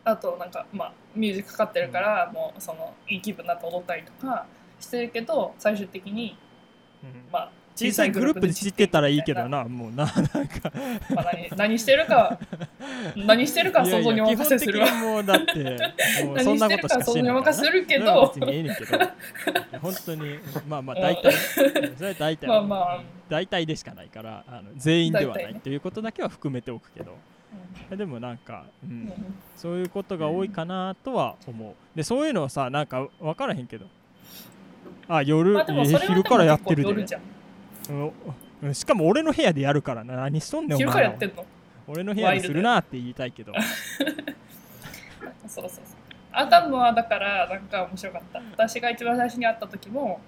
[0.05, 4.47] あとなんかまあミュージックかかってるからもうそのいい気分になって踊ったりとか
[4.81, 6.39] してるけど最終的に
[7.33, 10.73] まあ小さいグループで知ってたらいいけどなもうななんか。
[11.15, 12.39] まあ、何何してるか
[13.15, 14.81] 何してるかは想像にお任せする。
[14.81, 15.77] わもうだって
[16.25, 18.33] もうそんなことしかしてない何してるかは想像にお任せするけど。
[18.35, 18.99] 別にええねんけど。
[19.81, 21.33] 本当にまあまあ大体。
[21.97, 22.47] それは大体。
[22.47, 23.01] まあまあ。
[23.29, 25.53] 大体でしかないからあの全員ではない。
[25.53, 25.61] ね。
[25.61, 27.13] ということだけは含めておくけど。
[27.91, 29.05] うでもなんか、うん。
[29.05, 29.35] んうん。
[29.55, 31.75] そういうことが多いかなとは思う。
[31.95, 33.85] でそういうのをさなんか分からへんけど
[35.09, 37.19] あ夜、まあ昼からやってるで。
[37.91, 38.13] うん。
[38.63, 38.75] うん。
[38.75, 40.17] しかも俺の部屋でやるからな。
[40.17, 41.45] 何しとんねんお昼からやってんの？
[41.89, 43.53] 俺の部屋でするなって言いたいけど。
[45.47, 45.85] そうそうそう。
[46.33, 48.43] アダムはだからなんか面白かった。
[48.53, 50.21] 私が一番最初に会った時も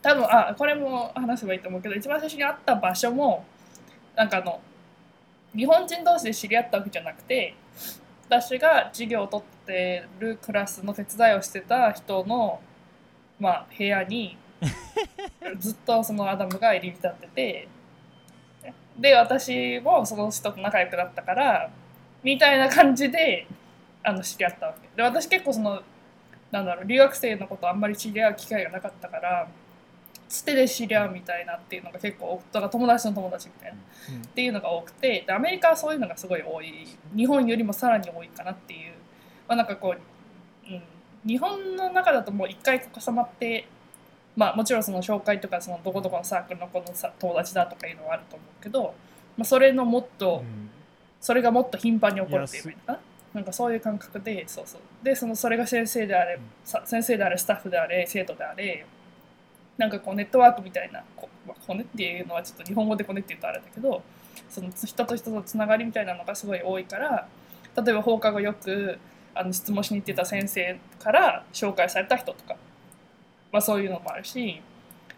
[0.00, 3.44] 多分あこれも話せばいいと思うけど一番最初に会った場所も
[4.16, 4.60] なんかあの
[5.54, 7.54] 日本人同士で知り合ったわけじゃなくて
[8.28, 12.60] 私が授業を取ってるクラスの手伝いをしてた人の、
[13.42, 14.36] まあ、部屋に
[15.58, 17.68] ずっとそのアダムが入り浸ってて
[18.96, 21.68] で私もその人と仲良くなったから
[22.22, 23.48] みたいな感じで
[24.04, 24.88] あの知り合ったわけ。
[24.96, 25.82] で私結構その
[26.52, 29.48] なんだろう留学生のことあんまり知り合う機会がなかったから
[30.28, 33.76] つてで知り合うみたいなっていうのが結構だから友達の友達みたいな
[34.14, 34.22] うん。
[34.22, 36.86] っていうのが多くてでアメリカはそういうのがすごい多い。
[37.16, 38.92] 日本よりもさらに多いかなっていう、
[39.48, 40.82] まあ、なんかこう、うん、
[41.26, 43.66] 日本の中だともう一回重なって
[44.36, 48.94] まあもちろんその紹介とかそのどこどこのサークルの子のさ友達だとかいうのはあると思うけど、
[49.36, 50.70] まあ、それのもっと、うん。
[51.22, 52.98] それがもっと頻繁に起こるっていうかな
[53.32, 54.80] なんかそういう感覚でそうそう。
[55.04, 58.84] でそのそれが先生であれ、さ先生であれスタッフであれ生徒であれ
[59.78, 64.02] なんかこうネットワークみたいなこう、まあ、コネっていうのはちょっと日本語でコネって言うとあれだけど
[64.50, 67.26] その人と人とつながりみたいなのがすごい多いから
[67.76, 68.98] 例えば放課後よく
[69.34, 72.56] あの質問しに行ってた先生から紹介された人とか、
[73.50, 74.60] まあ、そういうのもあるし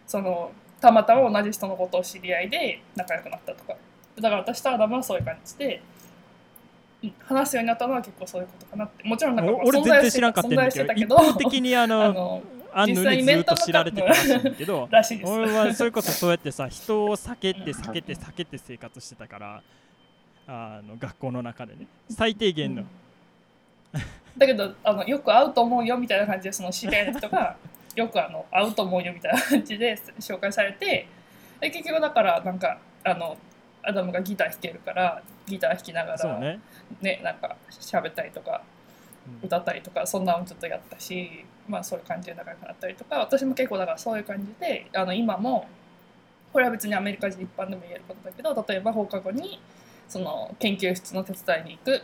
[0.07, 3.75] そのたまたま同じ人のことを知り合いで仲良くなったとか。
[4.17, 5.95] だから私とアダムはそういう感じで、うん
[7.27, 9.07] 話すようになったのは結構そういうことかなって。
[9.07, 11.17] もちろんなんかお俺全然知らんかったん存だけど。
[11.17, 14.89] 一方的にあ あののアンヌにずっと知られてたらしいんだけど
[15.25, 19.63] 俺はそれこそそうやってさ人を避けて避けて避けて生活してたから
[20.49, 21.87] あの学校の中でね。
[22.11, 22.85] 最低限の、
[24.37, 27.57] だけどあのよく会うと思うよみたいな感じでその知り合いの人が
[27.95, 31.07] よくあの会うと思うよみたいな感じで紹介されて
[31.61, 33.37] で結局だからなんかあの
[33.83, 36.61] アダムがギター弾けるからギター弾きながらね、
[37.01, 38.63] ねなんか喋ったりとか
[39.27, 39.47] うん。
[39.47, 45.69] 歌ったりとかそんなのちょっとやったしまあそういう感じで仲良くなったりとか私も結構だからそういう感じであの今も
[46.53, 49.61] これは別にアメリカ人一般でも言えることだけど例えば放課後に
[50.09, 52.03] その研究室の手伝いに行く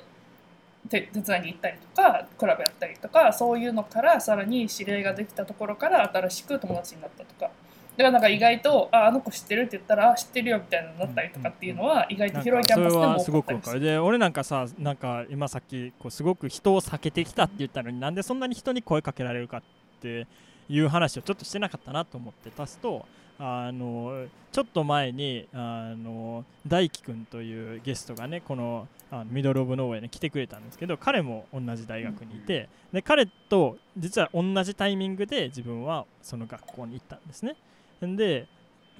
[0.89, 7.51] 手手伝いに行ったりとかクラブやったりとかそういうのからさらに知り合いができたところから新しく友達になったとか。
[7.97, 19.63] だからなんか意外と「ああの子知ってる?」って言ったら「あ知ってるよ」みたいなのになったりとかっていうのは意外と広いキャンパスでもはすごくわかるで俺なんかさなんか今さっきこうすごく人を避けてきたって言ったのになんでそんなに人に声かけられるかっ
[20.01, 20.27] て
[20.71, 23.05] いう話をちょっとしてなかったなと思って足すと
[23.43, 37.57] あのちょっと前にあの大輝くんというゲストがねこのあのミドル・オブ・ノーウェイに来てくれたんですけど彼も同じ大学にいてで彼と実は同じタイミングで自分はその学校に行ったんですね。
[38.03, 38.47] で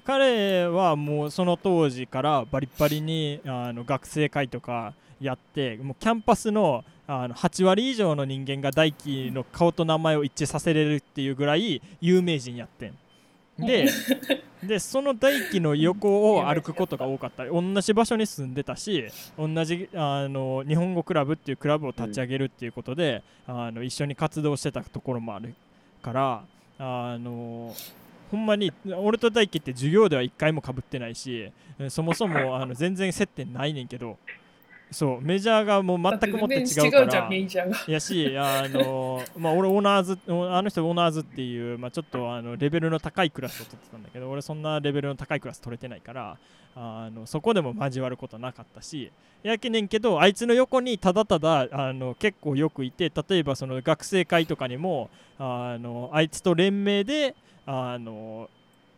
[0.05, 12.95] 彼はもうその当時からバリッバリにあの学生会とかやってもうキャンパスのあの8割以上の人間が大輝の顔と名前を一致させれるっていうぐらい有名人やってん
[13.61, 13.89] で
[14.63, 17.47] でその大輝の横を歩くことが多かった。
[17.47, 19.07] 同じ場所に住んでたし
[19.39, 25.55] 同じあの日本語クラブっていうクラブを立ち上げるっていうことで、あの一緒に活動してたところもある
[26.03, 26.45] から
[26.79, 27.75] あの
[28.31, 34.19] ほんまに俺と大輝って授業では1回もかぶってないしえそもそもあの全然接点ないねんけど
[34.91, 37.27] そうメジャーがもう全くもって違うから。
[37.27, 37.77] んメジャーが。
[37.87, 46.37] やし、あのまあ、俺、オーナーズ、あの人、オーナーズっていう、まあ、ちょっとあのレベルの高いクラスを取ってたんだけど、俺、そんなレベルの高いクラス取れてないから、
[46.77, 49.11] あのそこでも交わることなかったし、
[49.43, 57.35] やけねんけど、あいつの横にただただあの結構よくいて、例えばその学生会とかにも、あのあいつと連名で
[57.67, 58.49] あの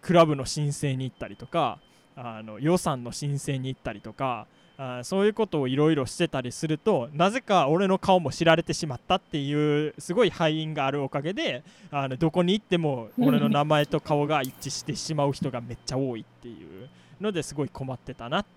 [0.03, 1.79] クラブの申請に行ったりとか、
[2.15, 4.47] あの予算の申請に行ったりとか、
[4.83, 11.63] あーそういうことをいろいろしてたりするとなぜか俺の顔も知られてしまったっていうすごい敗因があるおかげで
[11.93, 16.89] あのどこに行っても俺の名前と顔が一致してしまう人がめっちゃ多いっていう
[17.23, 18.53] のですごい困ってたなって。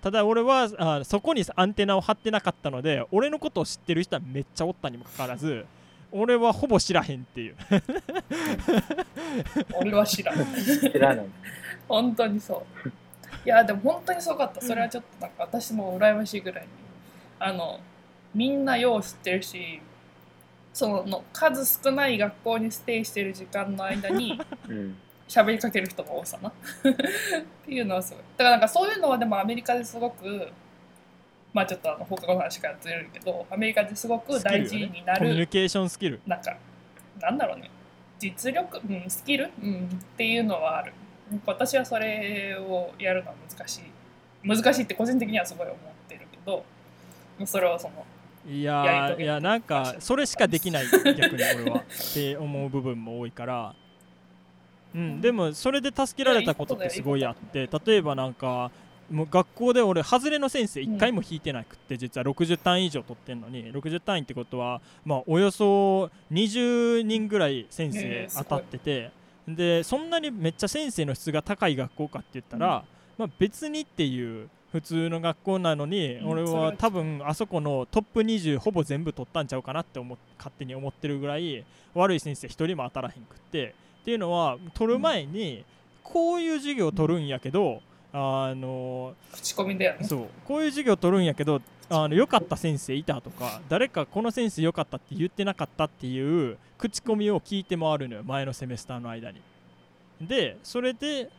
[0.00, 5.64] ただ俺はあそこにアンテナを張ってなかったので俺のことを知ってる人はめっちゃおったにもかかわらず
[6.12, 7.56] 俺はほぼ知らへんっていう。
[9.74, 10.36] 俺は知らん。
[10.54, 11.26] 知らない。
[11.88, 12.92] 本当にそう
[13.44, 14.60] いやでも本当にすごかった。
[14.60, 16.68] それはちょっとなんか私も羨ましいぐらいに。
[17.38, 17.80] あの
[18.34, 19.80] みんなよう知ってるし
[20.72, 24.96] その数少ない学校にステイしてる時間の間に うん。
[25.26, 26.50] 喋りかける人も多さな。
[26.50, 26.52] っ
[27.64, 28.22] ていうのはすごい。
[28.36, 30.52] だからなんかそういうのはでもアメリカですごく
[31.52, 36.20] まあちょっとあの放課後の話からずれるけどアメリカですごく大事になコミュニるケーションスキル。
[36.26, 36.56] なんか
[37.20, 37.70] なんだろうね。
[38.18, 40.92] 実力、うん、スキル、うん、っていうのはある
[41.46, 43.82] 私はそれをやるのは難しい。
[44.46, 46.64] 難しいって個人的にはすごい思ってるけど
[47.46, 48.04] それをその
[48.46, 51.78] いやいやなんかそれしかできない逆に俺は。
[51.78, 53.74] って思う部分も多いから。
[54.94, 58.70] うんでもそれで助けられたことってすごいあって例えばなんか
[59.10, 69.10] もう学校で俺外れの先生1回も引いてなくって実は60単位以上取ってんのに60単位ってことはまあおよそ20人ぐらい先生当たってて
[69.48, 72.84] でそんなにめっちゃ先生の質が高い学校かって言ったら、
[73.18, 81.64] まあ、別にっていう普通の学校なのに、うん俺はは多分あそこのトップ20ほぼ全部取ったんちゃうかなって思っ勝手に思ってるぐらい
[81.94, 83.74] 悪い先生一人も当たらへんくって。
[84.02, 85.64] っていうのは取る前に
[86.02, 87.80] こういう授業を取るんやけど
[88.12, 90.06] あの口コミだよね。
[90.06, 99.40] そうこういう授業取るんやけどあの良かった先生いたとか誰かこの先生良かったって言ってなかったっていう口コミを聞いて回るのよ前のセメスターの間に。
[100.20, 101.30] でそれで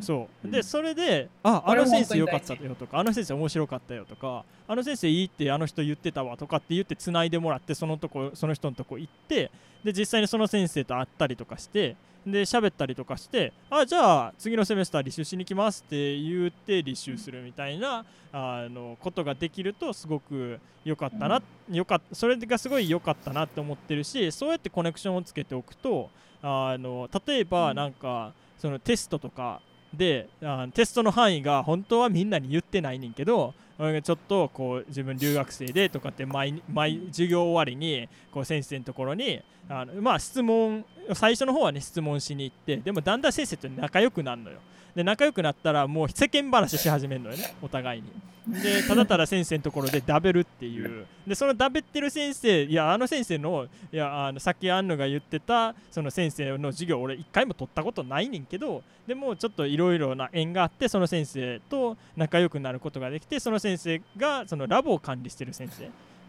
[0.00, 0.50] そう。
[0.50, 9.50] でそれでああの先生良かったよとかあの先生面白かったよとかあの先生いいってあの人言ってたわとかって言ってつないでもらってそのとこその人のとこ行って
[9.84, 11.96] で実際にその先生と会ったりとかして
[12.26, 26.10] で喋ったりとかしてあじゃあ次のセメスター履修しに来ますって言って履修するみたいなあのことができるとすごく良かったな、よかっそれがすごい良かったなって思ってるしそうやってコネクションをつけておくと
[26.42, 29.60] あの例えばなんか、そのテストとか
[29.92, 44.58] であテストの範囲が本当はみんなに言ってないねんけどちょっとこう自分留学生でとかって毎毎授業終わりにこう先生のところにあのまあ質問最初の方はね質問しに行ってでもだんだん先生と仲良くなるのよ。
[44.94, 48.08] で仲良くなったらもう世間話し始めるのよねお互いに。
[48.46, 51.06] でただただ先生のところでダベるっていう。
[51.26, 65.84] でそのダベってる先生いやあの先生のいやあのさっきアンヌが言ってたその先生の授業俺一回も取ったことないねんけどでもちょっといろいろな縁があってその先生と仲良くなることができてその先生がそのラボを管理してる先生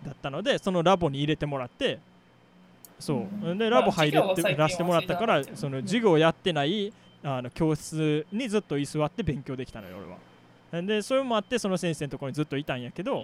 [0.06, 2.00] だったのでそのラボに入れてもらって
[3.00, 3.58] そう、うん。
[3.58, 10.18] でラボ入れてらしてもらったからその授業やってないあの教室にずっと居座って勉強できたのよ俺は。
[10.82, 13.24] でそれもあってその先生のところにずっといたんやけど、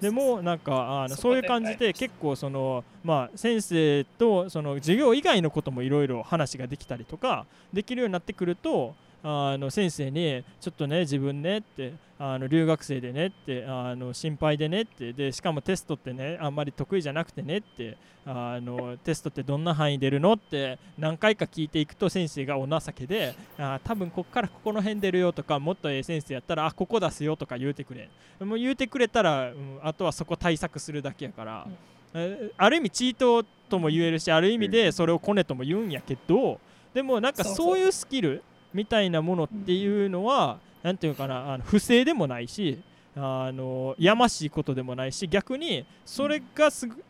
[0.00, 8.94] でもなんかあのそういうで感じで結構そのまあ先生とその授業以外のこともいろいろ話ができたりとかできるようになってくると
[9.28, 28.08] あの先生にちょっとね自分ねってあの留学生でねってあの心配でねってでしかもテストってねあんまり得意じゃなくてねってあのテストってどんな範囲出るのって何回か聞いていくと先生がお情けであ多分こっからここの辺出るよとかもっとええ先生やったらあここ出すよとか言うてくれ
[28.38, 31.66] もう言うてくれたら、うんあとはそこ対策するだけやから、
[32.14, 36.60] えある意味チートとも言えるしある意味でそれをコネとも言うんやけど
[36.94, 38.42] でもなんかそういうスキル
[38.76, 42.78] みたいなものっていうのはなんていうかなあの不正でもないし
[43.16, 47.02] あのやましいことでもないし逆にそれがすぐ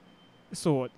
[0.53, 0.91] そう。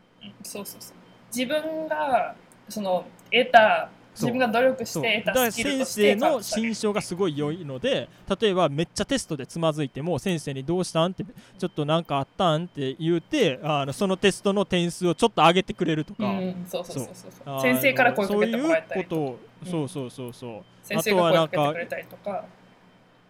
[0.43, 0.97] そうそうそう。
[1.35, 2.35] 自分が
[2.69, 3.89] その得た
[4.21, 8.09] 自分が努力して得たスキル先として生の心象がすごい良いので
[8.41, 11.25] 例えばめっちゃテストでつまずいても先生に「どうしたん?」って
[11.59, 17.07] 「ちょっとなんかあったん?」って言うてあのそのテストの点数をちょっと上げてくれるとか、うん、そうそうそう
[17.45, 19.17] そう先生から声かけてもらえたりそういうこと。
[19.17, 19.71] をうん。
[19.71, 20.63] そうそうそうそう。
[20.83, 22.45] 先生が声かけてくれたりとか。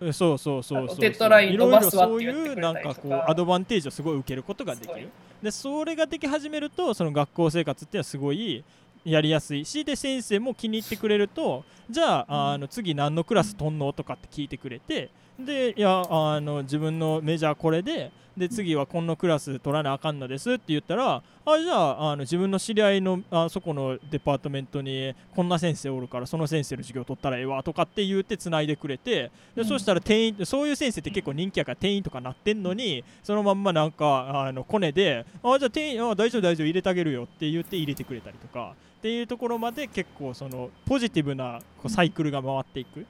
[0.01, 5.09] えそうそうそうそうあとデッドラインいろい伸ばすわろそういって言ってくれうなんかこうアドバンテージをすごい受けることがですきる。
[5.43, 8.65] でそれができ始めるとその学校生活っていうのはすごい
[9.11, 9.65] やりやすい。
[9.65, 13.93] しで先生も気に入ってくれるとじゃああの次何のクラス取んの？
[13.93, 43.07] とかって聞いてくれてでいやあの自分のメジャーこれでで次はこのクラス取らなあかんのですって言ったらあじゃああの自分の知り合いのあそこのデパートメントにこんな先生おるからその先生の授業取ったらええわとかって言ってつないでくれてで、うんそしたら店員そういう先生って結構人気やから店員とかなってんのにそのまんまなんかあのコネであじゃあ店員あ大丈夫大丈夫入れてあげるよって言って入れてくれたりとかっていうところまで結構そのポジティブなこうサイクルが回っていく。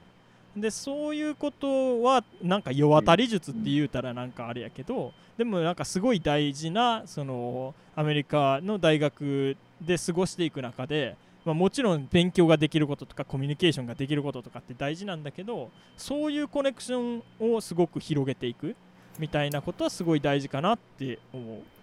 [0.55, 18.75] でそういうことはなんか世渡り術って言うたらなんかあれやけどでもなんかすごい大事なそのアメリカの大学で過ごしていく中で、まあ、もちろん勉強ができることとかコミュニケーションができることとかって大事なんだけどそういうコネクションをすごく広げていく
[19.17, 21.78] みたいなことはすごい大事かなって思う。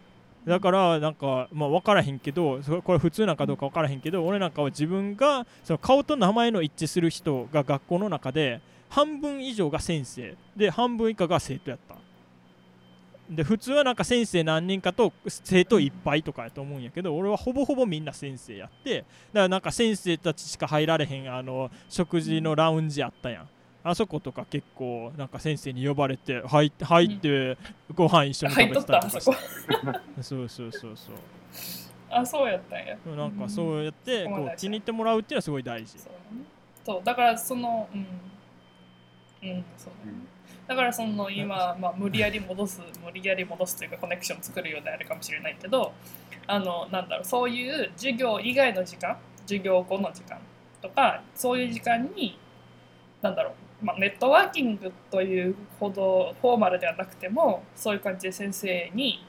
[0.47, 10.37] だからなんかまあ分からへんけどこれ普通なんかどうか分からへんけど俺なんかは自分がその顔と名前の一致する人が学校の中で半分以上が先生。
[10.55, 11.97] で半分以下が生徒やった。
[13.29, 23.49] で普通はなんか先生何人かと生徒いっぱいとかやと思うんやけど俺はほぼほぼみんな先生やってだからなんか先生たちしか入られへんあの食事のラウンジやったやん。
[23.89, 27.57] あそことか結構なんか先生に呼ばれて入って入って
[27.95, 31.15] ご飯一緒に食べてたりとかったあそうそうそうそう。
[32.11, 32.97] あそうやったんや。
[33.17, 34.35] なんかそうやってうん。
[34.35, 35.99] こう気に入ってもらうっていうのはすごい大事。
[35.99, 36.43] そう,、ね、
[36.85, 38.01] そうだからそのうん。
[39.49, 40.15] うんそうね。
[40.67, 45.93] だからその今、まあ、無理やり戻す無理やり戻すというかコネクション作るようであるかもしれないけど
[46.49, 50.41] あのなんだろうそういう授業以外の時間授業後の時間
[50.83, 52.37] とかそういう時間に
[53.23, 59.25] なんだろう、まあ、ネットワーキングというほどフォーマルではなくてもそういう感じで先生に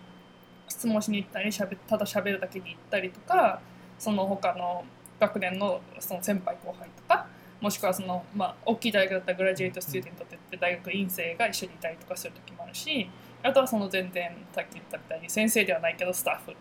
[0.67, 3.61] 質問しに行ったりしゃべただ喋るだけに行ったりとか
[3.99, 4.85] その他の
[5.19, 7.27] 学年のその先輩後輩とか
[7.59, 13.09] もしくはその、まあ、大きい大学だったらグラジュエイト・スチューデントって言って大学院生が一緒にいたりとかする時もあるし
[13.43, 16.55] あとはその全然さっき言ったみたいに先生ではないけどスタッフ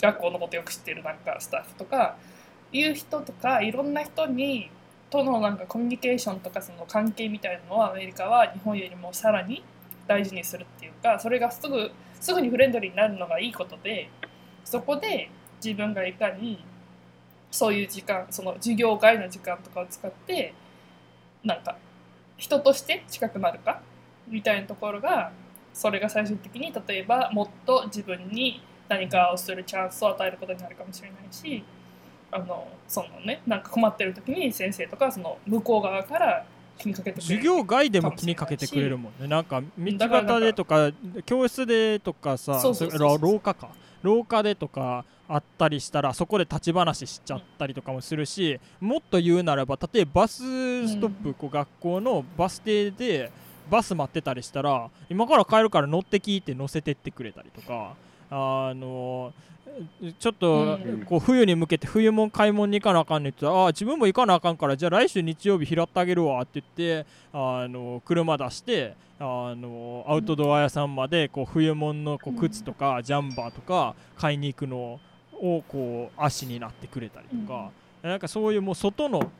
[0.00, 2.16] 学校のことよく知ってるなんかスタッフとか
[2.72, 4.70] いう人とかいろんな人に
[5.14, 9.62] とのなんかコミュニケーションとかその関係みたいなのをアメリカは日本よりもさらに
[10.08, 14.10] 大事にするっていうかそれがすぐすぐにフレンドリーになるのがいいことで
[14.64, 15.30] そこで
[15.64, 16.64] 自分がいかに
[17.50, 20.52] そういう時間その授業外の時間とかを使って
[21.44, 21.76] なんか
[22.36, 23.82] 人として近くなるか
[24.26, 25.30] みたいなところが
[25.72, 31.62] それが最終的に例えばもっと自分に何かをするチャンスを与えることになるかもしれないし
[32.34, 36.44] あのそのねなんか困ってる時に先生とかその向こう側から
[36.76, 37.22] 気にかけてくれる。
[37.22, 39.28] 授業外でも気にかけてくれるもんね。
[39.28, 40.90] なんか道端でとか
[41.24, 42.60] 教室でとかさ
[42.98, 43.68] 廊下か。
[44.02, 53.30] 廊下でとかあったりしたらそこで立ち話しちゃったりとかもするしもっと言うならば例えばバスストップ、こう学校のバス停で
[53.70, 57.94] バス待ってたりしたら今から帰るから乗ってきって乗せてってくれたりとか
[58.30, 59.32] あの
[60.18, 61.04] ちょっとうん。
[61.04, 75.00] こう冬に向けて冬もん買い物に行かなあかんねんって言ったらあー自分も行かなあかんからじゃあ来週日曜日拾ってあげるわって言ってあの車出してあのアウトドア屋さんまでこう冬物のこう靴とかジャンバーとか買いに行くの
[75.32, 77.70] をこう足になってくれたりとか、
[78.02, 79.30] なんかそういうもう外の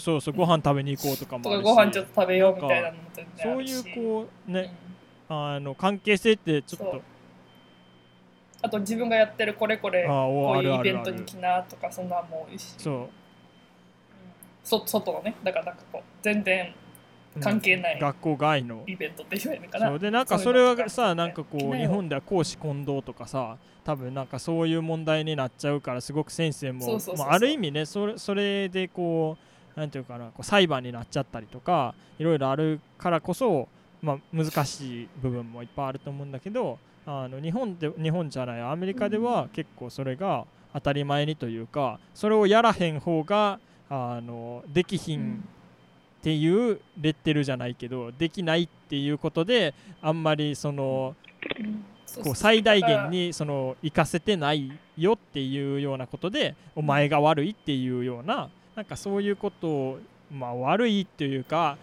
[0.00, 1.62] そうそうご飯食べに行こうとかもあるし。
[1.62, 2.92] ご飯ちょっと食べようみたいな
[3.36, 4.74] そういうこうね、
[5.28, 5.54] うん。
[5.54, 7.02] あの関係性ってちょっと
[8.66, 12.74] あと自分がやってるこれこれこういうイベントに来なとかそんなんもいいし。
[12.78, 13.08] そう。
[14.64, 16.74] そ外のねだからなんかこう全然
[17.36, 18.82] うん関係ない学校外の。
[18.86, 19.88] イベントって言われるのかな。
[19.88, 19.98] そう。
[19.98, 21.64] でなんかそれはさなんかこね。
[21.64, 26.98] う日本では公私混同とかさ多分なんかそういう問題になっちゃうからすごく先生も
[27.28, 29.36] ある意味ねそれそれでこ
[29.76, 33.68] うなんていうかなこう裁判になっちゃったりとかいろいろあるからこそ、
[34.02, 40.44] まあ、難しい部分もいっぱいあると思うんだけどあの日本で日本じゃないアメリカでは結構それが
[40.74, 45.44] 当たり前にというかそれをやらへん方があのできひん
[46.20, 51.14] っていうレッテルじゃないけどできないっていうことであんまりその
[52.24, 59.98] こう最大限にその活かせてないよっていうようなことでお前が悪いっていうようななんかそういうことを
[60.32, 61.78] まあ悪いっていうか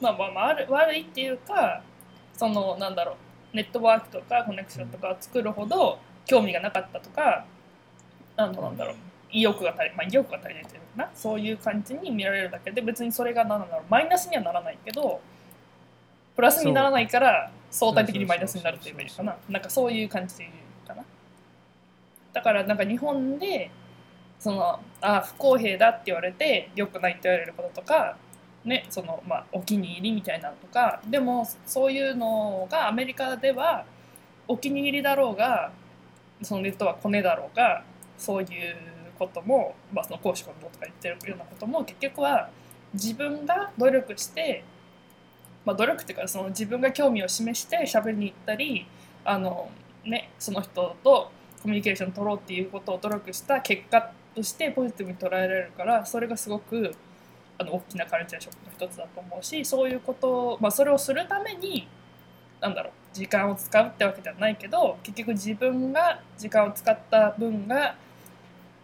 [0.00, 1.82] まあまあまあ悪悪いっていうか
[2.32, 3.16] そのなんだろう
[3.54, 7.46] ネットワークとかコネクションとかを作るほど興味がなかったとか
[8.36, 8.96] あのなんだろう
[9.30, 15.20] 意欲が足り、まあ、意欲が足りないというかなそういう感じに見られるだけで別にそれが何なんだろうマイナスにはならないけど
[16.36, 19.36] プラスにならないから相対的にマイナスになるっていうイメージかな。
[19.48, 20.52] なんかそういう感じで言
[20.84, 21.04] うかな。
[22.32, 23.70] だからなんか日本で
[24.38, 28.16] そのあ不公平だって言われて良くないって言われることとか
[28.64, 33.84] ねそのまあお気に入りみたいなのとかでもそういうのがアメリカでは
[34.48, 35.72] お気に入りだろうが
[36.42, 37.82] そのネットはコネだろうが
[38.18, 38.48] そういう
[39.18, 42.50] ことも、まあ、その公私混同とか言ってるようなことも結局は
[42.92, 44.64] 自分が努力して、
[45.64, 48.86] まあ、努力っていうかその自分が興味を示して喋りに行ったり
[49.24, 49.70] あの、
[50.04, 51.30] ね、その人と
[51.62, 56.94] コミュニケーション取ろうっていうことを努力した結果としてポジティブに捉えられるからそれがすごく
[57.58, 61.88] あの大きなカルチャーショックの一つだと思うしそういうことを、まあ、それをするために
[62.60, 67.94] なんだろう時間を使うってわけではないけど結局自分が時間を使った分が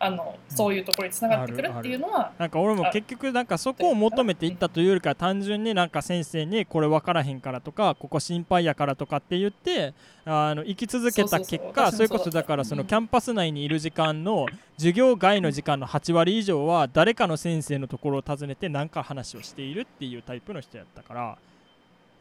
[0.02, 9.92] あのそういうところにつながってくるっていうのはなんか俺も結局なんかそこを求めていったというよりか単純になんか先生にこれ分からへんからとかここ心配やからとかって言って
[10.24, 14.46] あの生き続けた結果それこそだからそのうんキャンパス内にいる時間の
[14.78, 21.38] 授業外の時間の8割以上は誰かの先生のところを訪ねて何か話をしているっていうタイプの人やったから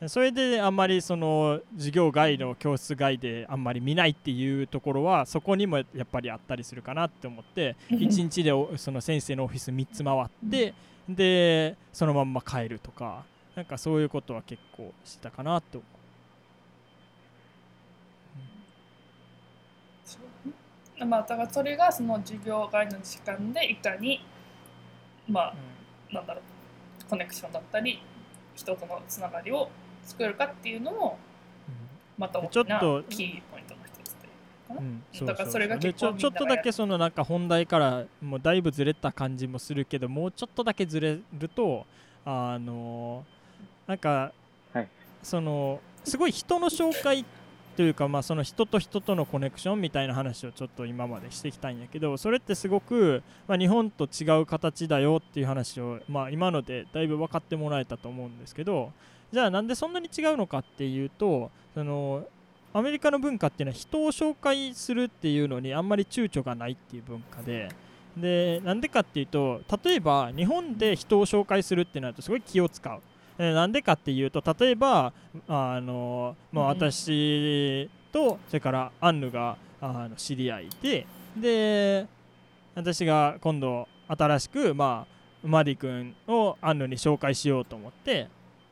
[0.07, 7.97] それであんまりその授業外の教室外であんまり見ないっていうところはそこにもやっぱりあったりするかなって思ってうん。
[7.97, 10.73] 1日でおその先生のオフィス3つ回って
[11.09, 13.25] でそのまんま帰るとか
[13.55, 15.81] なんかそういうことは結構したかなと
[21.05, 24.23] まあだからそれがその授業外の時間でいかに
[25.27, 25.53] まあ
[26.09, 28.01] う、なんだろうコネクションだったり
[28.55, 29.69] 人とのつながりを
[30.09, 31.17] 作るかっていうのも
[32.17, 34.81] また大きなちょっとキーポイントの一つというかな。
[34.81, 35.27] うんうんそう。
[35.27, 41.85] だからそれがで結構ちょちょっとだけそのなんか本題からもうだいぶずれた感じもするけどもうちょっとだけずれると
[42.25, 43.23] あの
[43.87, 44.31] なんか、
[44.73, 44.87] はい。
[45.23, 47.25] そのすごい人の紹介
[47.79, 58.91] というか、まあ、その人と人とのコネクションみたいな話をちょっと今までしてきたんやけどそれってすごく、まあ、日本と違う形だよっていう話を、まあ、今のでだいぶ分かってもらえたと思うんですけど
[59.31, 62.25] じゃあなんでそんなに違うのかっていうとその
[62.73, 67.69] アメリカの文化っていうのは人を紹介するっていうのにあんまり躊躇がないっていう文化で
[68.17, 72.99] でなんでかっていうと例えば日本で人を紹介するってなるとすごい気を使う。
[73.37, 75.13] えーなんでかっていうと例えば
[75.47, 81.07] あの、まあ、うん私とそれからアンヌがあの知り合いで
[81.37, 82.05] で
[82.75, 88.27] 私が今度新しく、まあ、マディ君をアンヌに紹介しようと思って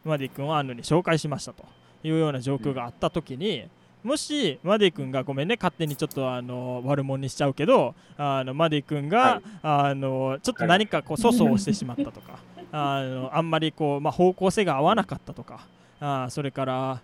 [0.07, 1.63] マディ君をアンヌに紹介しましたと
[2.03, 3.67] いうような状況があった時に、
[4.03, 9.41] もしマディ君がごめんね勝手にちょっとあの悪者にしちゃうけどあのマディ君が、はい。
[9.63, 12.39] あのちょっと何かこう粗相をしてしまったとか
[12.71, 15.67] あのあんまりこう、まあ、方向性が合わなかったとか
[15.99, 17.01] あそれから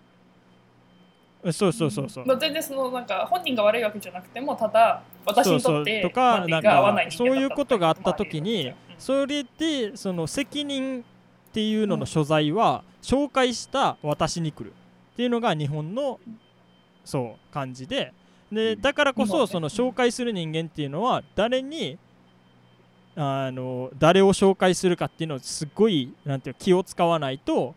[1.52, 2.26] そうそうそうそう。
[2.26, 11.04] まあ、全然そのなんか本人が悪いわけじゃなくてもただ私にとってそうそうとかない人そういうことがあった時にうんそれでその責任
[11.54, 14.72] っていうのの所在は紹介した私に来る
[15.12, 16.18] っていうのが日本の
[17.04, 18.12] そう感じで
[18.50, 21.96] でだからこそその紹介する人間っていうのは誰に
[23.14, 27.76] あの誰を紹介するかっていうのをすっごいなんていう気を使わないと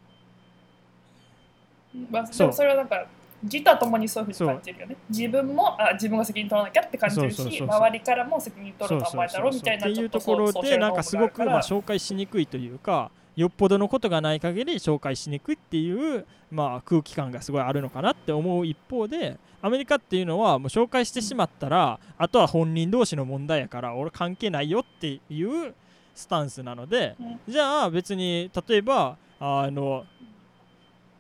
[2.10, 2.48] まあ、でそう。
[2.48, 3.06] もそれはなんか
[3.44, 4.98] 自他ともにそういうふうに感じるよね。
[5.08, 25.76] 自分もあ自分が責任取らなきゃって感じるし周りからも責任取るとお前だろみたいなっていうところでなんかすごくまあ紹介しにくいというかよっぽどのことがない限り紹介しにくいっていうまあ空気感がすごいあるのかなって思う一方でアメリカっていうのはもう紹介してしまったらあとは本人同士の問題やから俺関係ないよっていう
[26.16, 27.40] スタンスなのでうん。
[27.48, 30.06] じゃあ別に例えばあの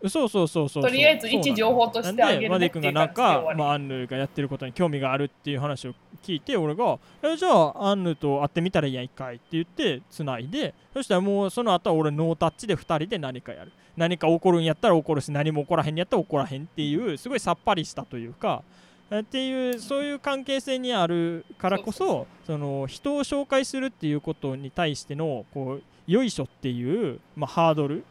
[0.07, 0.83] そうそうそうそう。
[0.83, 2.49] とりあえず一情報としてあなんで。
[2.49, 5.93] マディ君がなんか、まあ、アンヌがやってることに興味があるっていう話を
[6.23, 13.71] 聞いて俺がえじゃあアンヌと会ってみたらいいやん一回って言ってつないでそしたらもうその後は俺ノータッチで2人で何かやる。
[13.95, 18.61] 何か起こるんやったら起こるし何も起こらへんやったら起こらへんっていうすごいさっぱりしたというか
[19.09, 28.03] えっていうそういう関係性にあるからこそその人を紹介するっていうことに対してのこうよいしょっていう、まあ、ハードル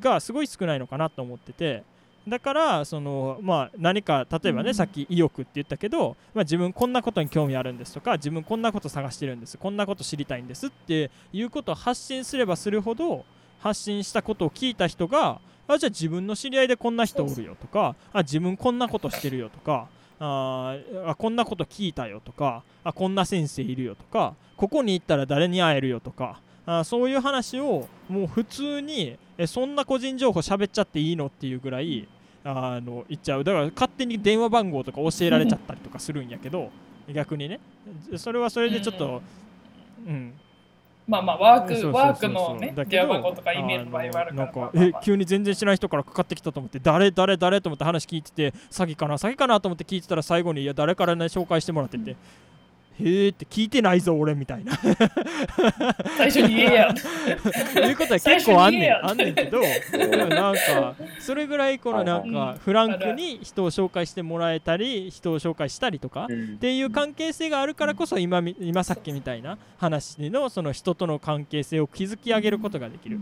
[0.00, 1.82] がすごい少ないのかなと思ってて
[2.26, 4.74] だからその、まあ、何か例えばね、うん。
[4.74, 13.24] さっき意欲って言ったけど、まあ、自分こんなことに興味あるんですとか自分こんなこと探してるんですこんなこと知りたいんですっていうことを発信すればするほど
[13.60, 19.88] 発信したことを聞いた人があじゃあ自分の知り合いでこんな人おるよとかあ自分こんなことしてるよとか
[20.18, 32.08] あーあこんなこと聞いたよとかあこんな先生いるよとかここに行ったら誰に会えるよとかあそういう話をもう普通にえそんな個人情報喋っちゃっていいのっていうぐらい
[32.44, 33.44] あの言っちゃう。
[33.44, 36.70] だから勝手に電話番号とか教えられちゃったりとかするんやけど
[37.12, 37.60] 逆にね。
[38.16, 39.22] それはそれでちょっと
[40.06, 40.34] うん。
[41.06, 52.16] まあまあワークワークのねだけど電話番号とか E メールの場合はあるからえ急に全然知らない人からかかってきたと思って誰誰誰と思って話聞いてて詐欺かな詐欺かなと思って聞いてたら最後にいや誰からね紹介してもらってて、
[53.00, 54.72] へえって聞いてないぞ俺みたいな。
[56.16, 56.88] 最初に言えや。
[56.88, 59.06] いうことは結構あんねん。
[59.06, 59.60] あんねんけど
[60.28, 66.44] なんかそれぐらいこのなんかフランクに人を紹介してもらえたり人を紹介したりとかうん。
[66.54, 73.18] っていう関係性があるからこそ今み今さっきみたいな話のその人との関係性を築き上げることができる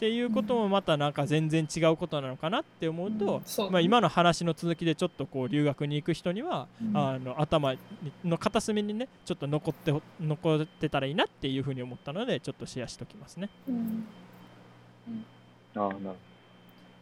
[0.00, 6.96] っていうこともまたなんか全然違うことなのかなって思うと、まあ、今の話の続きでちょっとこう留学に行く人には、うん。
[6.96, 7.74] あの頭
[8.24, 13.50] の片隅にねちょっと残ってほ残ってたらいいなっていうふうに思ったのでちょっとシェアしときますね。
[13.68, 14.06] うん。
[15.76, 16.16] ああ、なるほ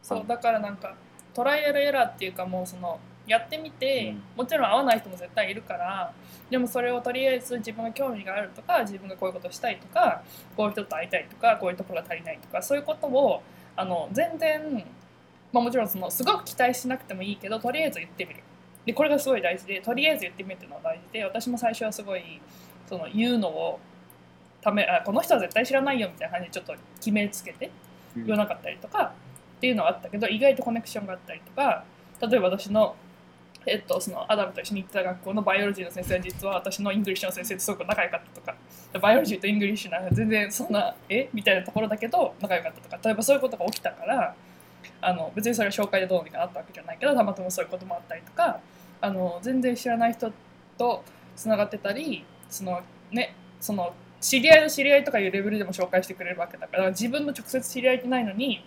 [0.03, 0.96] そうだからなんか
[1.32, 2.99] トライアルエラーっていうかもうその
[3.29, 6.12] やってみて、もちろん合わない人も絶対いるから
[6.51, 10.22] でもそれをとりあえず自分が興味があるとか自分がこういうことしたいとか
[10.57, 13.43] こういう人と会いたいとかこういうところが足りないとかそういうことを
[13.76, 14.85] あの全然、
[15.53, 18.41] まあ、もちろんそのすごく期待しなくてもいいけどとりあえず言ってみる
[18.87, 22.41] でこれがすごい大事でとりあえず言ってみるっていうのは大事で私も最初はすごい
[22.89, 23.79] その言うのを
[24.62, 27.72] ためあこの人は絶対知らないよみたいな感じでちょっと決めつけてど。
[28.24, 29.12] 言わなかったりとか
[29.59, 31.85] っていうのがあったけど意外とコネクションがあったりとか
[32.20, 32.97] 例えば私の,、
[33.70, 38.54] えっとそのアダムと一緒に行った学校の biology の先生は実は私の English の先生とすごく仲良かったとか。
[39.01, 41.28] biology と English なんか全然そんなえ？
[41.32, 42.98] みたいなところだけど仲良かったとか。
[43.04, 44.34] 例えばそういうことが起きたから
[45.00, 48.60] あの別にそれは紹介でどうにかなったわけじゃないけどたまたまそういうこともあったりとか。
[49.00, 50.32] あの全然知らない人
[50.76, 51.04] と
[51.36, 52.80] つながってたりその
[53.12, 58.64] ねその知り合いの知り合いとかいうレベルでも紹介してくれるわけだから自分の直接知り合いってないのに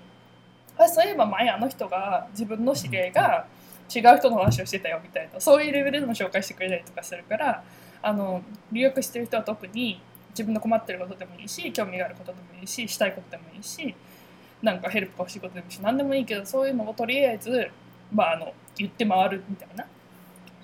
[0.77, 3.45] あそういえば前あの人が自分の知り合いが
[3.93, 5.39] 違う人の話をしてたよみたいな。
[5.39, 7.63] そういうレベルでも紹介してくれたりとかするから
[8.01, 13.93] あの留学してる人は特に自分の困ってることでもいいし興味があることでもいいししたいことでもいいし
[14.61, 17.69] なんかヘルプが欲しいことでもいいし何でもいいけどそういうのをとりあえず、
[18.13, 19.85] まあ、あの言って回るみたいな。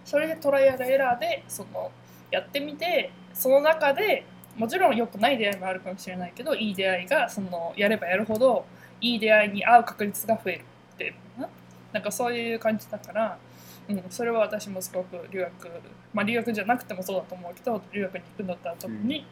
[0.05, 1.91] それでトライアルエラーでその
[2.31, 4.23] やってみてその中で
[4.55, 8.65] もちろん良くない出会いもあるかもしれないけどいい出会いがそのやればやるほど
[9.01, 10.61] いい出会いに合う確率が増える
[10.95, 11.66] っていうのかな。
[11.93, 13.37] なんかそういう感じだから、
[13.89, 15.69] うん、それは私もすごく留学
[16.13, 19.25] まあ留学じゃなくてもそうだと思うけど留学に行くんだったら特に、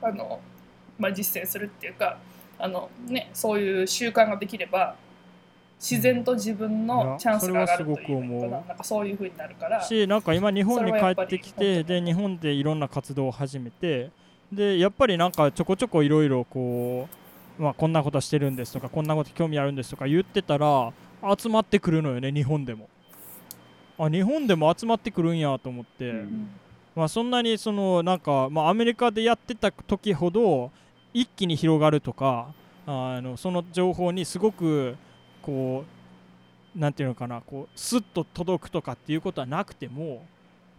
[0.00, 0.40] あの
[0.98, 2.18] まあ、実践するっていうか
[2.58, 4.94] あの、ね、そういう習慣ができれば
[5.82, 9.82] 自然と自分のチャンスが上がるというかななんかそういう風になるから。
[9.82, 14.10] しなんか今日本に帰ってきてで日本でいろんな活動を始めて
[14.52, 17.08] でやっぱりなんかちょこちょこいろいろこ
[17.58, 20.92] う、まあ、こんなことしてるんですとかこんなこと興味あるんですとか言ってたら
[21.38, 22.88] 集まってくるのよね日本でも。
[23.98, 26.16] あ日本でも集まってくるんやと思って、うん。
[26.16, 26.50] うん
[26.94, 30.70] まあ、そんなにそのなんか、まあ、アメリカでやってた時ほど
[31.14, 32.52] 一気に広がるとか
[32.86, 34.96] あのその情報にすごく
[35.40, 35.84] こ
[36.76, 40.26] うなんていうのかなこうスッと届くとかっていうことはなくても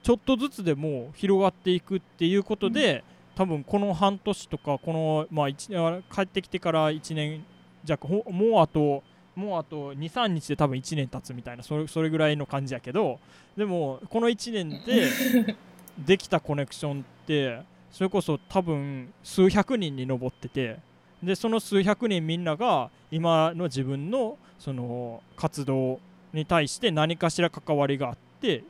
[0.04, 7.46] ちょっとずつでも広がっていくっていうことで、多分この半年とかこの、まあ、帰ってきてから1年
[7.86, 9.02] 弱ほもうあと
[9.36, 13.20] もうあと23日で多分1年経つみたいなそれそれぐらいの感じやけど
[13.58, 15.56] でもこの1年で
[15.98, 17.62] できたコネクションって
[17.92, 20.80] それこそ多分数百人に上ってて
[21.22, 26.00] でその数百人みんなが今の自分のその活動
[26.34, 28.64] に対して何かしら関わりがあって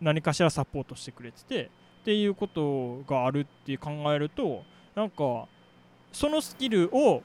[0.00, 4.62] 何かしらサポートしてくれててっていうことがあるって考えると
[4.94, 5.46] なんか
[6.12, 7.22] そのスキルを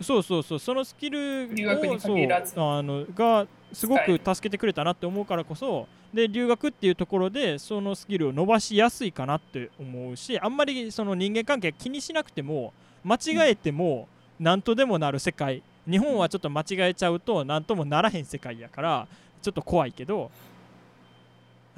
[0.00, 1.48] そうそうそうそのスキル
[1.88, 1.98] を
[2.46, 12.72] そうあのがすごく助けてくれたなって思うからこそで留学っていうところでそのスキルを伸ばしやすいかなって思うしあんまりその人間関係気にしなくても
[13.04, 15.62] 間違えても何とでもなる世界。
[15.90, 19.08] 日本はちょっと間違えちゃうと何ともならへん世界やから
[19.40, 20.30] ちょっと怖いけど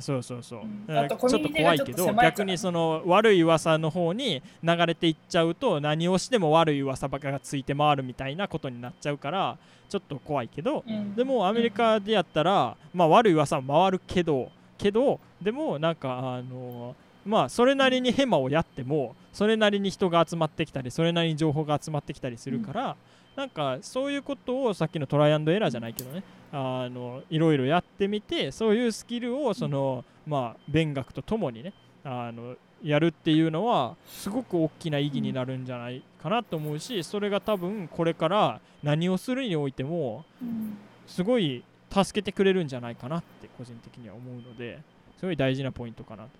[0.01, 0.86] そうそうそう、うん。
[0.86, 11.14] ちょっと怖いけど逆にその悪い噂の方に流れていっちゃうと何をしても悪い噂ばっかがついて回るみたいなことになっちゃうからちょっと怖いけどうん。
[11.14, 16.94] でもアメリカでやったら、まあ悪い噂も回るけどけどでもなんかあの
[17.24, 22.96] まあそれなりにヘマをやってもそれなりに人が集まってきたりそれなりに情報が集まってきたりするから、
[23.36, 26.22] なんかそういうことをさっきのトライアンドエラーじゃないけどね
[26.53, 31.72] あのいろいろやってみてそういうスキルをその、まあ勉学とともにね
[32.05, 40.76] あのやるっていうのはすごく大きな意義になるんじゃないかなと思うしそれが多分これから何をするにおいてもうん。
[41.11, 44.78] すごい助けてくれるんじゃないかなって個人的には思うので
[45.18, 46.30] すごい大事なポイントかなと。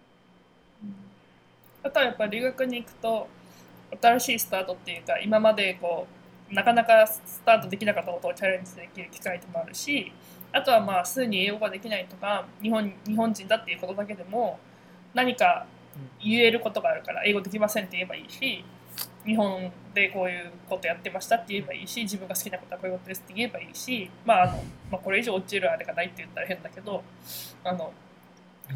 [1.83, 3.27] あとはやっぱり留学に行くと
[4.01, 6.20] 新しいスタートっていうか今までこう
[6.51, 10.13] なかなかスタートできなかったことをチャレンジできる機会でもあるし
[10.53, 14.59] あとはまあすでに英語ができないとか日本日本人だっていうことだけでも
[15.15, 15.67] 何か
[16.23, 18.65] 言えることがあるから英語できませんって言えばいいし
[19.25, 24.53] 日本でこういうことやってましたって言えばいいし自分が好きなことはこういうことですって言えばいいしまああの、
[24.91, 27.03] まあ、これ以上落ちるあれがないって言ったら変だけど
[27.65, 27.93] あの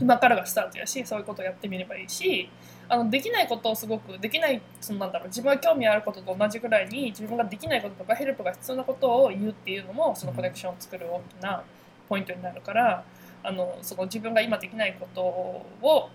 [0.01, 2.49] 今からがスタートやしそういうことをやってみればいいし
[2.89, 11.63] あのできないことをすごくできないそのなんだろう自分が興味あることと同じぐらいに自分ができないこととかヘルプが必要なことを言うっていうのもそのコネクションを作る大きな
[12.09, 13.05] ポイントになるから
[13.43, 16.11] あのその自分が今できないことを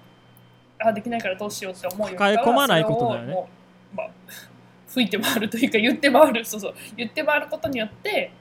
[0.80, 3.48] あできないからどうしようって思うよりかは抱え込まないこと
[3.96, 4.10] まあ、
[4.88, 8.32] 吹いて回るというか言って回るそうそう言って回ることによって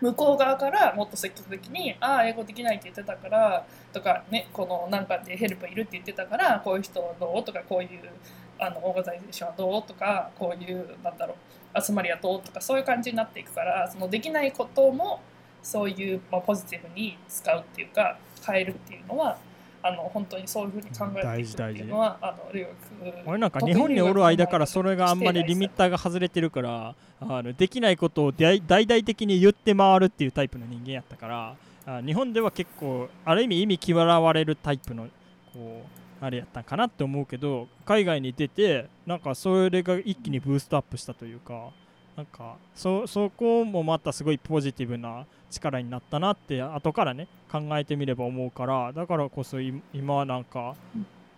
[0.00, 7.44] 向こう側からもっと積極的に「ああ英語できないって言ってたから」とかねこのなんかでヘルプいるって言ってたからこういう人はどう？
[7.44, 8.10] とかこういう
[8.58, 9.82] あのオーガザイゼーションはどう？
[9.82, 11.34] とかこういうなんだろ
[11.74, 12.42] う集まりはどう？
[12.42, 15.20] とかそういう感じになっていくからそのできないことも
[15.62, 19.36] そういう、まあ、ポジティブに使うっていうか変えるっていうのは
[19.82, 22.66] あの本当にそういうふうに考えていくっていうのはあの留
[23.04, 31.56] 学俺なんか日本におる間からそれがあんまりリミッターが外れてるからあのできないことを大大々的に言って回るっていうタイプの人間やったから
[31.86, 35.08] あ日本では結構ある意味意味嫌われるタイプの
[35.52, 35.82] こ
[36.20, 41.70] うあれやったんかなって思うけど海外に出てなんかそれが一気にブーストアップしたというか
[42.16, 50.74] なんかそそこもまたすごいポジティブな力になったなって後からね考えてみれば思うからだからこそい今はなんか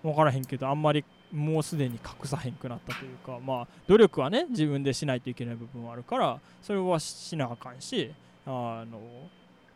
[0.03, 8.13] 分からへんけどあんまりもうすでに隠さへんくなったというかまあ努力はね自分でしないといけない部分はあるからそれはしなあかんし
[8.45, 9.01] あの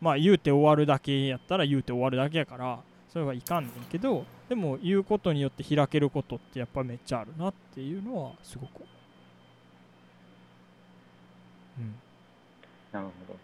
[0.01, 8.82] まあ言うて終わるだけやったら言うて終わるだけやからそれはいかんねんけどでも言うことによって開けることってやっぱめっちゃあるなっていうのはすごく。
[11.78, 11.95] うん。
[12.93, 13.39] なるほど。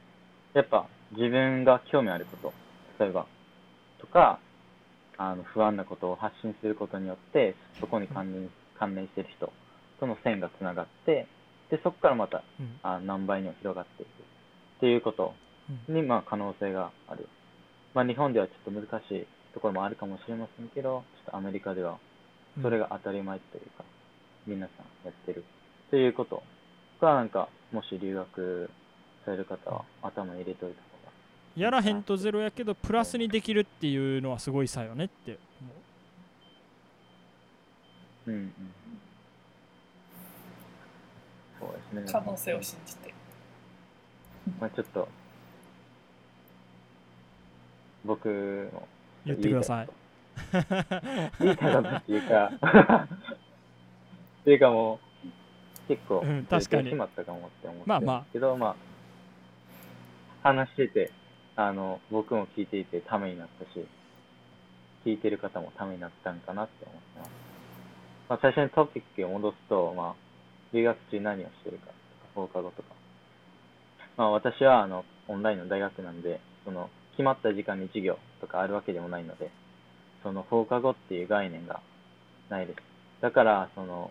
[0.54, 2.52] やっぱ自分が興味あること、
[3.02, 3.26] 例えば、
[4.00, 4.38] とか、
[5.18, 9.52] あの不安なことを発信することによって、そこに関連関連している人
[10.00, 11.26] との線がつながって、
[11.70, 12.78] で、そこからまたうん。
[12.82, 14.08] あ何倍にも広がっていく。
[14.08, 15.34] っていうこと
[15.88, 17.28] に、まあ、可能性がある。
[17.94, 21.98] まあ、日本ではちょっと難しいところもあるかもしれませんけど、ちょっとアメリカでは
[22.60, 23.84] それが当たり前というか、
[24.46, 25.44] 皆さんやってる。
[25.90, 26.42] ということ
[27.00, 28.70] が、なんか、もし留学
[29.24, 31.12] される方は頭に入れておいた方が。
[31.56, 35.70] やらへんとゼロやけどプラスにできるっていうのはすごいさよねって思
[38.26, 38.52] ううんうん。
[41.60, 42.12] そうですね。
[42.12, 43.12] 可能性を信じて
[44.58, 45.08] まあ、ちょっと、
[48.04, 48.28] 僕
[48.72, 48.88] も
[49.24, 49.88] 言ってください
[51.40, 52.50] 言いたいことっていうか、
[54.42, 58.76] っていうかもう、結構、うん確かにまったかもって思ってまあまあけど、まあ、
[60.42, 61.10] 話してて、
[61.56, 63.86] あの、僕も聞いていてためになったし、
[65.04, 67.30] 聞いてる方もためになったんかなって思ってます。
[68.28, 70.14] まあ、最初にトピックを戻すと、まあ、
[70.72, 71.96] 留学中何をしてるかとか、
[72.34, 72.88] 放課後とか。
[74.16, 79.50] まあ、私は、あの、オンラインの大学なんで、その、決まった時間に授業とかあるわけでもないので、
[80.22, 81.80] その放課後っていう概念が
[82.48, 82.78] ないです。
[83.20, 84.10] だから、その、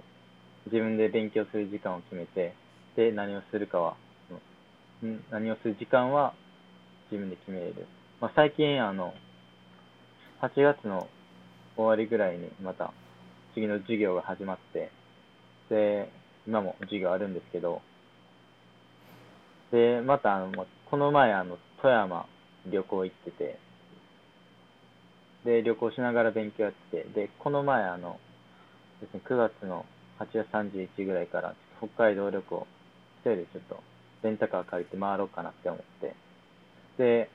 [0.66, 2.54] 自分で勉強する時間を決めて、
[2.96, 3.96] で、何をするかは、
[5.32, 6.34] 何をする時間は
[7.12, 7.88] 自分で決めれる。
[8.20, 9.14] まあ、最近、あの、
[10.42, 11.08] 8月の
[11.76, 12.94] 終わりぐらいにまた
[13.54, 14.92] 次の授業が始まって、
[15.70, 16.12] で、
[16.48, 17.82] 今も授業あるんですけど、
[19.72, 22.26] で、また、あの、この前、あの、富山
[22.68, 23.60] 旅行行ってて、
[25.46, 28.20] で、旅行しながら勉強やってて、で、この前、あの、
[29.02, 29.86] ですね、9月の
[30.20, 32.68] 8月31日ぐらいから、北海道旅行、
[33.22, 33.91] 一人でちょっと、
[34.24, 36.16] レンタカー借りて回ろうかなって思って、
[36.98, 37.30] で、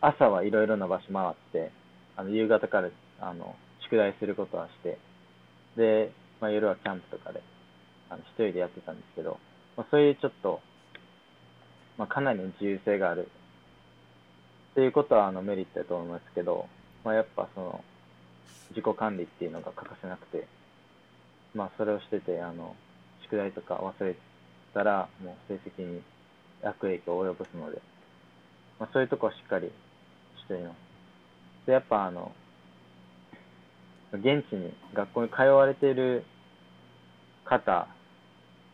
[0.00, 1.70] 朝はいろいろな場所回って、
[2.16, 2.90] あの、夕方から、
[3.20, 4.98] あの、宿題することはして、
[5.76, 7.42] で、まあ、夜はキャンプとかで、
[8.08, 9.38] あの、一人でやってたんですけど、
[9.76, 10.60] まあ、そういうちょっと、
[11.98, 13.28] まあ、かなり自由性がある。
[14.72, 16.66] っていうことは、あの、メリットだと思いますけど、
[17.04, 17.84] まあ、やっぱその、
[18.70, 20.46] 自己管理っていうのが欠かせなくて、
[21.54, 22.76] まあ、それをしてて、あの、
[23.22, 24.29] 宿題とか忘れて
[24.74, 26.02] たら、もう成績に
[26.62, 27.80] 悪影響を及ぼすので、
[28.78, 30.76] まあ、そういうとこはしっかりしています。
[31.66, 32.32] で、やっぱあの、
[34.12, 36.24] 現地に学校に通われている
[37.44, 37.88] 方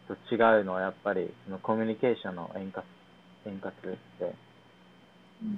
[0.06, 2.86] と違うのはやっぱりそのコミュニケーションの円滑
[3.46, 3.72] 円滑
[4.18, 4.34] で、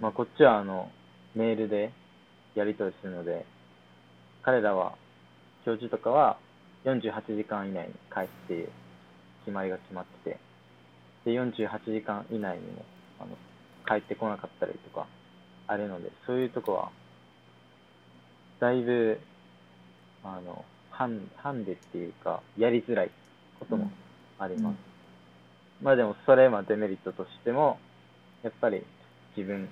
[0.01, 0.91] まあ、こっちはあの
[1.35, 1.93] メールで
[2.55, 3.45] やり取りするので
[4.43, 4.95] 彼らは
[5.65, 6.39] 教授とかは
[6.85, 8.69] 48時間以内に返すっていう
[9.49, 10.49] 決まりが決まってて。
[11.25, 12.85] で48時間以内にも
[13.21, 13.37] あの
[13.87, 15.07] 帰ってこなかったりとか
[15.67, 16.91] あるのでそういうとこは
[18.61, 19.21] だいぶ
[20.25, 23.11] あのハンハンデっていうかやりづらい
[23.59, 23.91] ことも
[24.39, 24.77] あります、
[25.83, 27.79] まあでもそれはデメリットとしても
[28.43, 28.85] やっぱり
[29.37, 29.69] 自分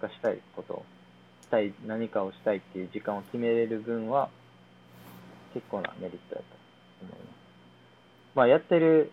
[0.00, 0.84] がしたいことを
[1.42, 4.28] したい何かをしたいっていう時間を決めれる分は
[5.54, 6.46] 結構なメリットだと
[7.02, 7.28] 思います。
[8.34, 9.10] まあやってる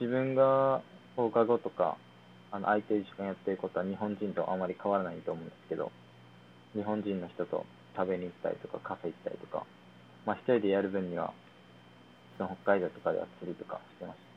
[0.00, 0.80] 自分が
[1.14, 1.96] 放課後とか
[2.50, 5.92] あの空いてる時間やってることは日本人とあまり変わらないと思うんですけど
[6.74, 9.66] 日本人の人と食べに行ったりとかカフェ行ったりとか
[10.24, 11.32] まあ一人でやる分には
[12.38, 14.30] その北海道とかでは釣りとかしてました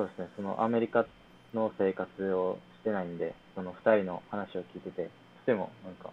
[0.00, 0.28] そうですね。
[0.36, 1.04] そのアメリカ
[1.52, 5.10] の生活をしてないんでその二人の話を聞いてて
[5.44, 6.10] とてもなんか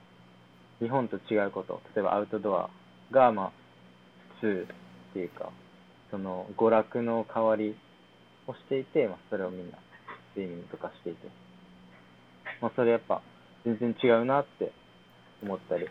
[0.79, 2.69] 日本と違うこと例えばアウトドア
[3.11, 3.51] がまあ
[4.41, 4.67] 普通
[5.11, 5.49] っていうか
[6.11, 7.75] その娯楽の代わり
[8.47, 9.77] をしていて、まあ、それをみんな
[10.33, 11.27] スイミングとかしていて、
[12.61, 13.21] まあ、それやっぱ
[13.65, 14.71] 全然違うなって
[15.43, 15.85] 思ったり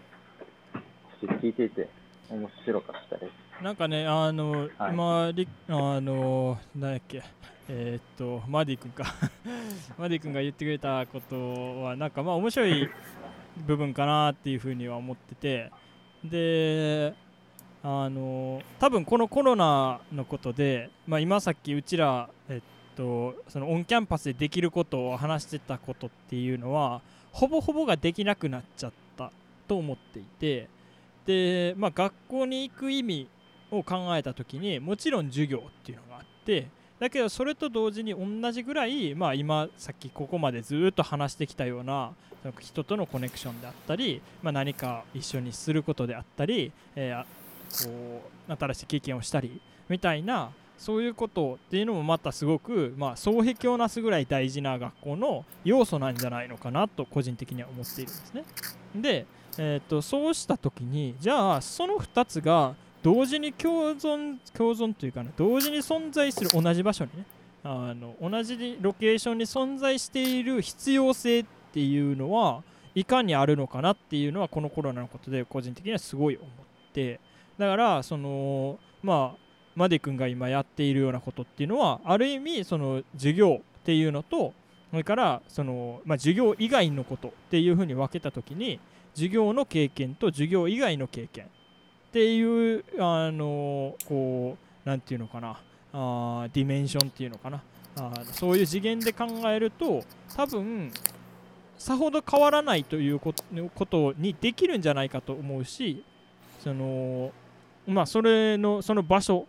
[1.21, 1.89] して聞いていて
[2.31, 3.63] 面白かったです。
[3.63, 4.93] なんかね、あの、はい。
[4.93, 7.23] 今、りあの、なんやっけ、
[7.69, 9.05] えーっと、マディ君か。
[9.97, 12.89] マディ君が言ってくれたことは、なんかまあ面白い
[13.67, 15.71] 部分かなっていうふうには思ってて、
[16.25, 17.15] で、
[17.89, 29.31] あの、多分このコロナのことで、まあ今さっきうちら、えっと、そのオンキャンパスでできることを話してたことっていうのは、ほぼほぼができなくなっちゃった
[29.69, 30.69] と思っていて、
[31.27, 33.29] で、まあ、学校に行く意味
[33.71, 36.69] を考えた時にもちろん授業っていうのがあって
[37.01, 42.13] だけどそれと同時に同じぐらい、まあ、今さっきここまでずっと話してきたような
[42.61, 47.25] 人とのコネクションであったり、まあ、何か一緒にすることであったり、えー
[47.85, 58.45] こう新しい経験をしたりみたいなそういうことっていうのもまたすごく、まあ、双璧をなすぐらい大事な学校の要素なんじゃないのかなと個人的には思っているんですね。
[58.95, 59.27] で、
[59.59, 67.25] えー、とそうした時にじゃあその2つが同時に共存共存というかな同時に存在する同じ場所にね
[67.65, 72.63] あの同じロケーションに存在している必要性っていうのは
[72.95, 77.21] いかにあるのかなっていうのはこのコロナのことで個人的にはすごい思って
[77.59, 84.55] だからそのまあマディ君が今やっているようなことっていうのはある意味その授業っていうのと
[84.91, 88.81] それからその、まあ、授業以外のことっていうふうに分けた時に
[89.15, 91.49] 授業の経験と授業以外の経験っ
[92.13, 95.61] ていうあのこうなんていうのかな
[95.93, 97.63] あディメンションっていうのかな。
[97.99, 100.05] あそういう次元で考えると
[100.35, 100.93] 多分
[101.79, 106.05] さほど変わらないということにできるんじゃないかと思うし
[106.63, 107.33] その
[107.87, 109.47] まあそれのその場所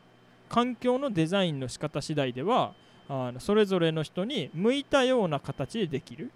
[0.50, 2.74] 環境のデザインの仕方次第では
[3.10, 6.32] あのそれぞれの人に向いたような形でできる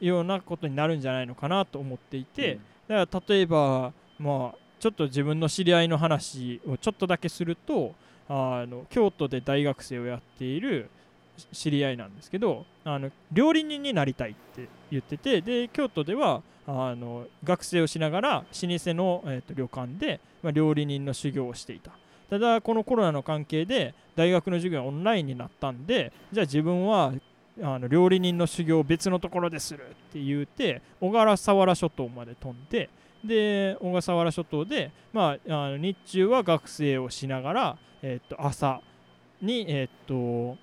[0.00, 2.58] ようなことになるんじゃないのかなと思っていて、
[2.88, 7.94] だから例えばまあちょっと自分の知り合いの話をちょっとだけすると
[8.28, 10.88] あの京都で大学生をやっている
[11.52, 21.92] 知り合いなんですけどあの料理人になりたいって言っててで京都ではあの学生をしながら老舗の、えー、と旅館で、まあ、料理人の修行をしていた。
[22.30, 27.12] ただこのコロナの関係で大学の授業がオンラインになったんでじゃあ自分は
[27.60, 32.88] あの料理人の修行を別のところでするって言って小笠原諸島まで飛んで
[33.24, 38.80] で小笠原諸島で、まあ、あの日中は学生をしながら、えっと朝
[39.42, 40.56] に、えっと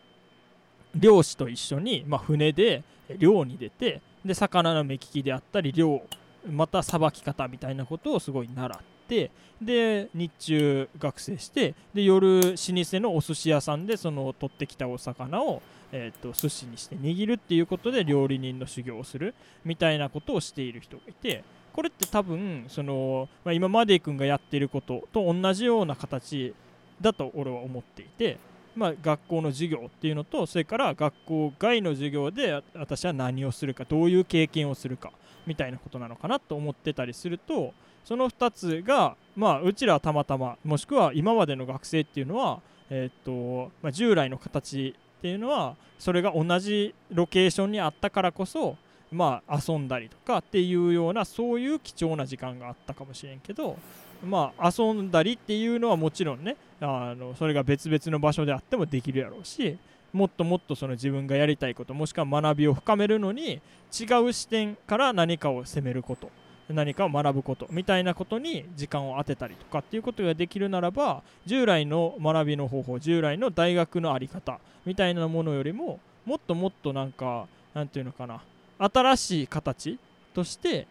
[0.96, 2.84] 漁師と一緒に、まあ、船で
[3.20, 6.02] 漁に出てで魚の目利きであったり漁
[6.50, 9.32] またさばき方みたいなことをすごい習ってて
[9.62, 12.56] で日中学生してで夜老舗
[13.00, 19.34] のお寿司屋さんでその取ってきたお魚を、えー、と寿司にして握るっていうことで料理人の修行をする
[19.66, 21.44] みたいなことをしている人がいて
[21.74, 26.54] これって多分その、まあ、今マディ君がやってることと同じような形
[27.02, 28.38] だと俺は思っていて、
[28.76, 35.12] まあ、学校の授業っていうのとそれから学校外の授業で私は何をするかどういう経験をするか
[35.46, 37.74] みたいなことなのかなと思ってたりすると
[38.08, 48.78] その2つが、まあ、うちらはたまたまもしくは今までの学生っていうのは、えーっとまあ、従来の形っていうのはそれが同じロケーションにあったからこそ
[49.12, 53.78] まあ遊んだりとかっていうようなそういう貴重な時間があったかもしれんけど
[54.26, 59.78] まあ遊んだりっていうのはもちろんねあのそれが別々の場所であってもできるやろうし
[60.14, 66.32] もっともっとその自分がやりたいこともしくは学びを深めるのに違う視点から何かを責めること。
[66.70, 78.42] 何かを学ぶことみたいなことに時間を当てたりとかっていうことができるならば従来の学びの方法従来の大学の在り方みたいなものよりももっともっとなんかなんていうのかな
[78.80, 79.98] 新しい形
[80.34, 80.88] として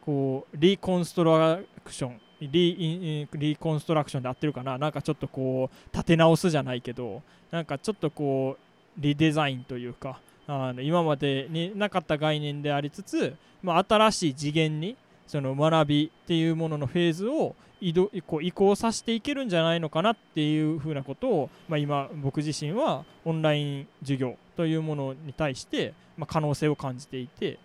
[0.00, 14.96] こうリコンストラクションリリコンストラクションで合ってるかななんかちょっとこう立て直すじゃないけどなんかちょっとこうリデザインというかあの今までになかった概念でありつつ、まあ、新しい次元に
[15.26, 27.58] その学びっていうもののフェーズを移動こう移行させていけるんじゃないのかなっていうふうなことを、まあ、今僕自身はオンライン授業というものに対して、まあ、可能性を感じていて。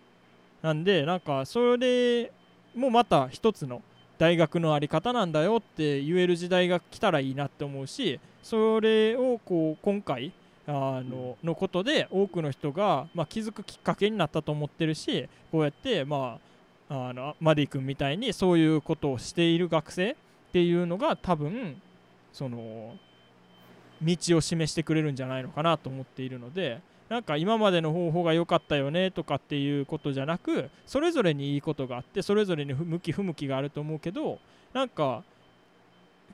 [0.62, 2.32] なんでなんかそれ
[2.76, 3.82] もまた一つの
[4.18, 10.32] 大学の在り方なんだよって言える時代が来たらいいなって思うしそれをこう今回
[10.68, 16.51] あののことで多くの人が、まあ、気づくきっかけになったと思ってるしこうやってまあ
[16.94, 20.16] あのマディ君みたいにそういうことをしている学生っ
[20.52, 21.82] ていうのが多分
[22.34, 22.96] その
[24.02, 34.40] 道を示してくれるんじゃないのかなと思っているのでなんか今までの方法が良かったよねとかっていうことじゃなくそれぞれにいいことがあってそれぞれに向き不向きがあると思うけど
[34.74, 35.24] なんか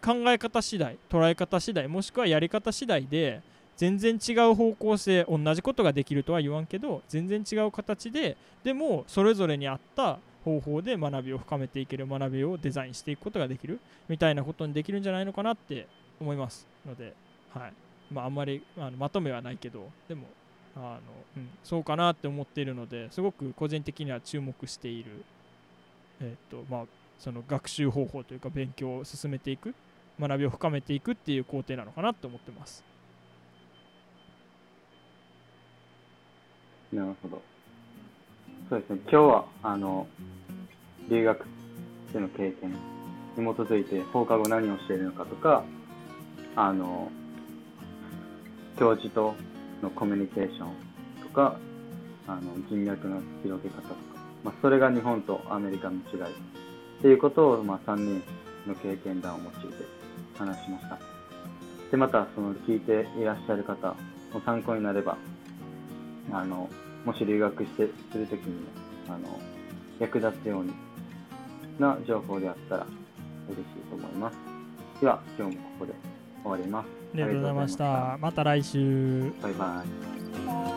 [0.03, 3.43] 考え方次第捉え方次第もしくはやり方次第で
[3.75, 10.17] 全然違う方向性同じことができるとは言わんけど全然違う形ででもそれぞれに合った
[10.47, 15.87] 方法で学びを深めていける学びをデザインしていくことができるみたいなことにできるんじゃないのかなって
[16.21, 17.13] 思いますので、
[17.53, 17.73] はい
[18.13, 20.27] まあ、あんまりあのまとめはないけどでも
[20.77, 20.99] あの、
[21.35, 25.25] うん、そうかなって思っているのですごく個人的には注目している、
[26.21, 26.85] えーとまあ、
[27.19, 29.75] その学習方法というか勉強を進めていく
[30.17, 32.85] 学びを深めていくっていう工程なのかなと思ってます。
[36.93, 37.41] なるほど。
[38.69, 40.07] そうですね、今日はあの
[41.09, 41.45] 留学
[42.13, 42.77] での経験に
[43.35, 45.63] 基づいて放課後何をしているのかとか、
[46.55, 47.11] あの
[48.77, 49.35] 教授と
[49.81, 50.69] のコミュニケーション
[51.23, 51.57] とか、
[52.27, 53.95] あの人脈の広げ方とか、
[54.43, 58.23] まあ、それが日本とアメリカの違いっていうことを、まあ、3人
[58.67, 59.83] の経験談を用いて
[60.37, 60.99] 話しました。
[61.91, 63.95] で、またその聞いていらっしゃる方
[64.33, 65.17] の参考になれば、
[66.31, 66.69] あの、
[67.05, 68.65] もし留学してするときに、
[69.07, 69.39] あの、
[69.99, 70.73] 役立つように
[71.79, 72.87] な情報であったら
[73.47, 74.37] 嬉しいと思います。
[75.01, 75.93] では、今日もここで
[76.43, 76.87] 終わります。
[77.13, 78.17] ありがとうございました。
[78.19, 79.33] また来週。
[79.41, 79.83] バイバ
[80.73, 80.76] イ。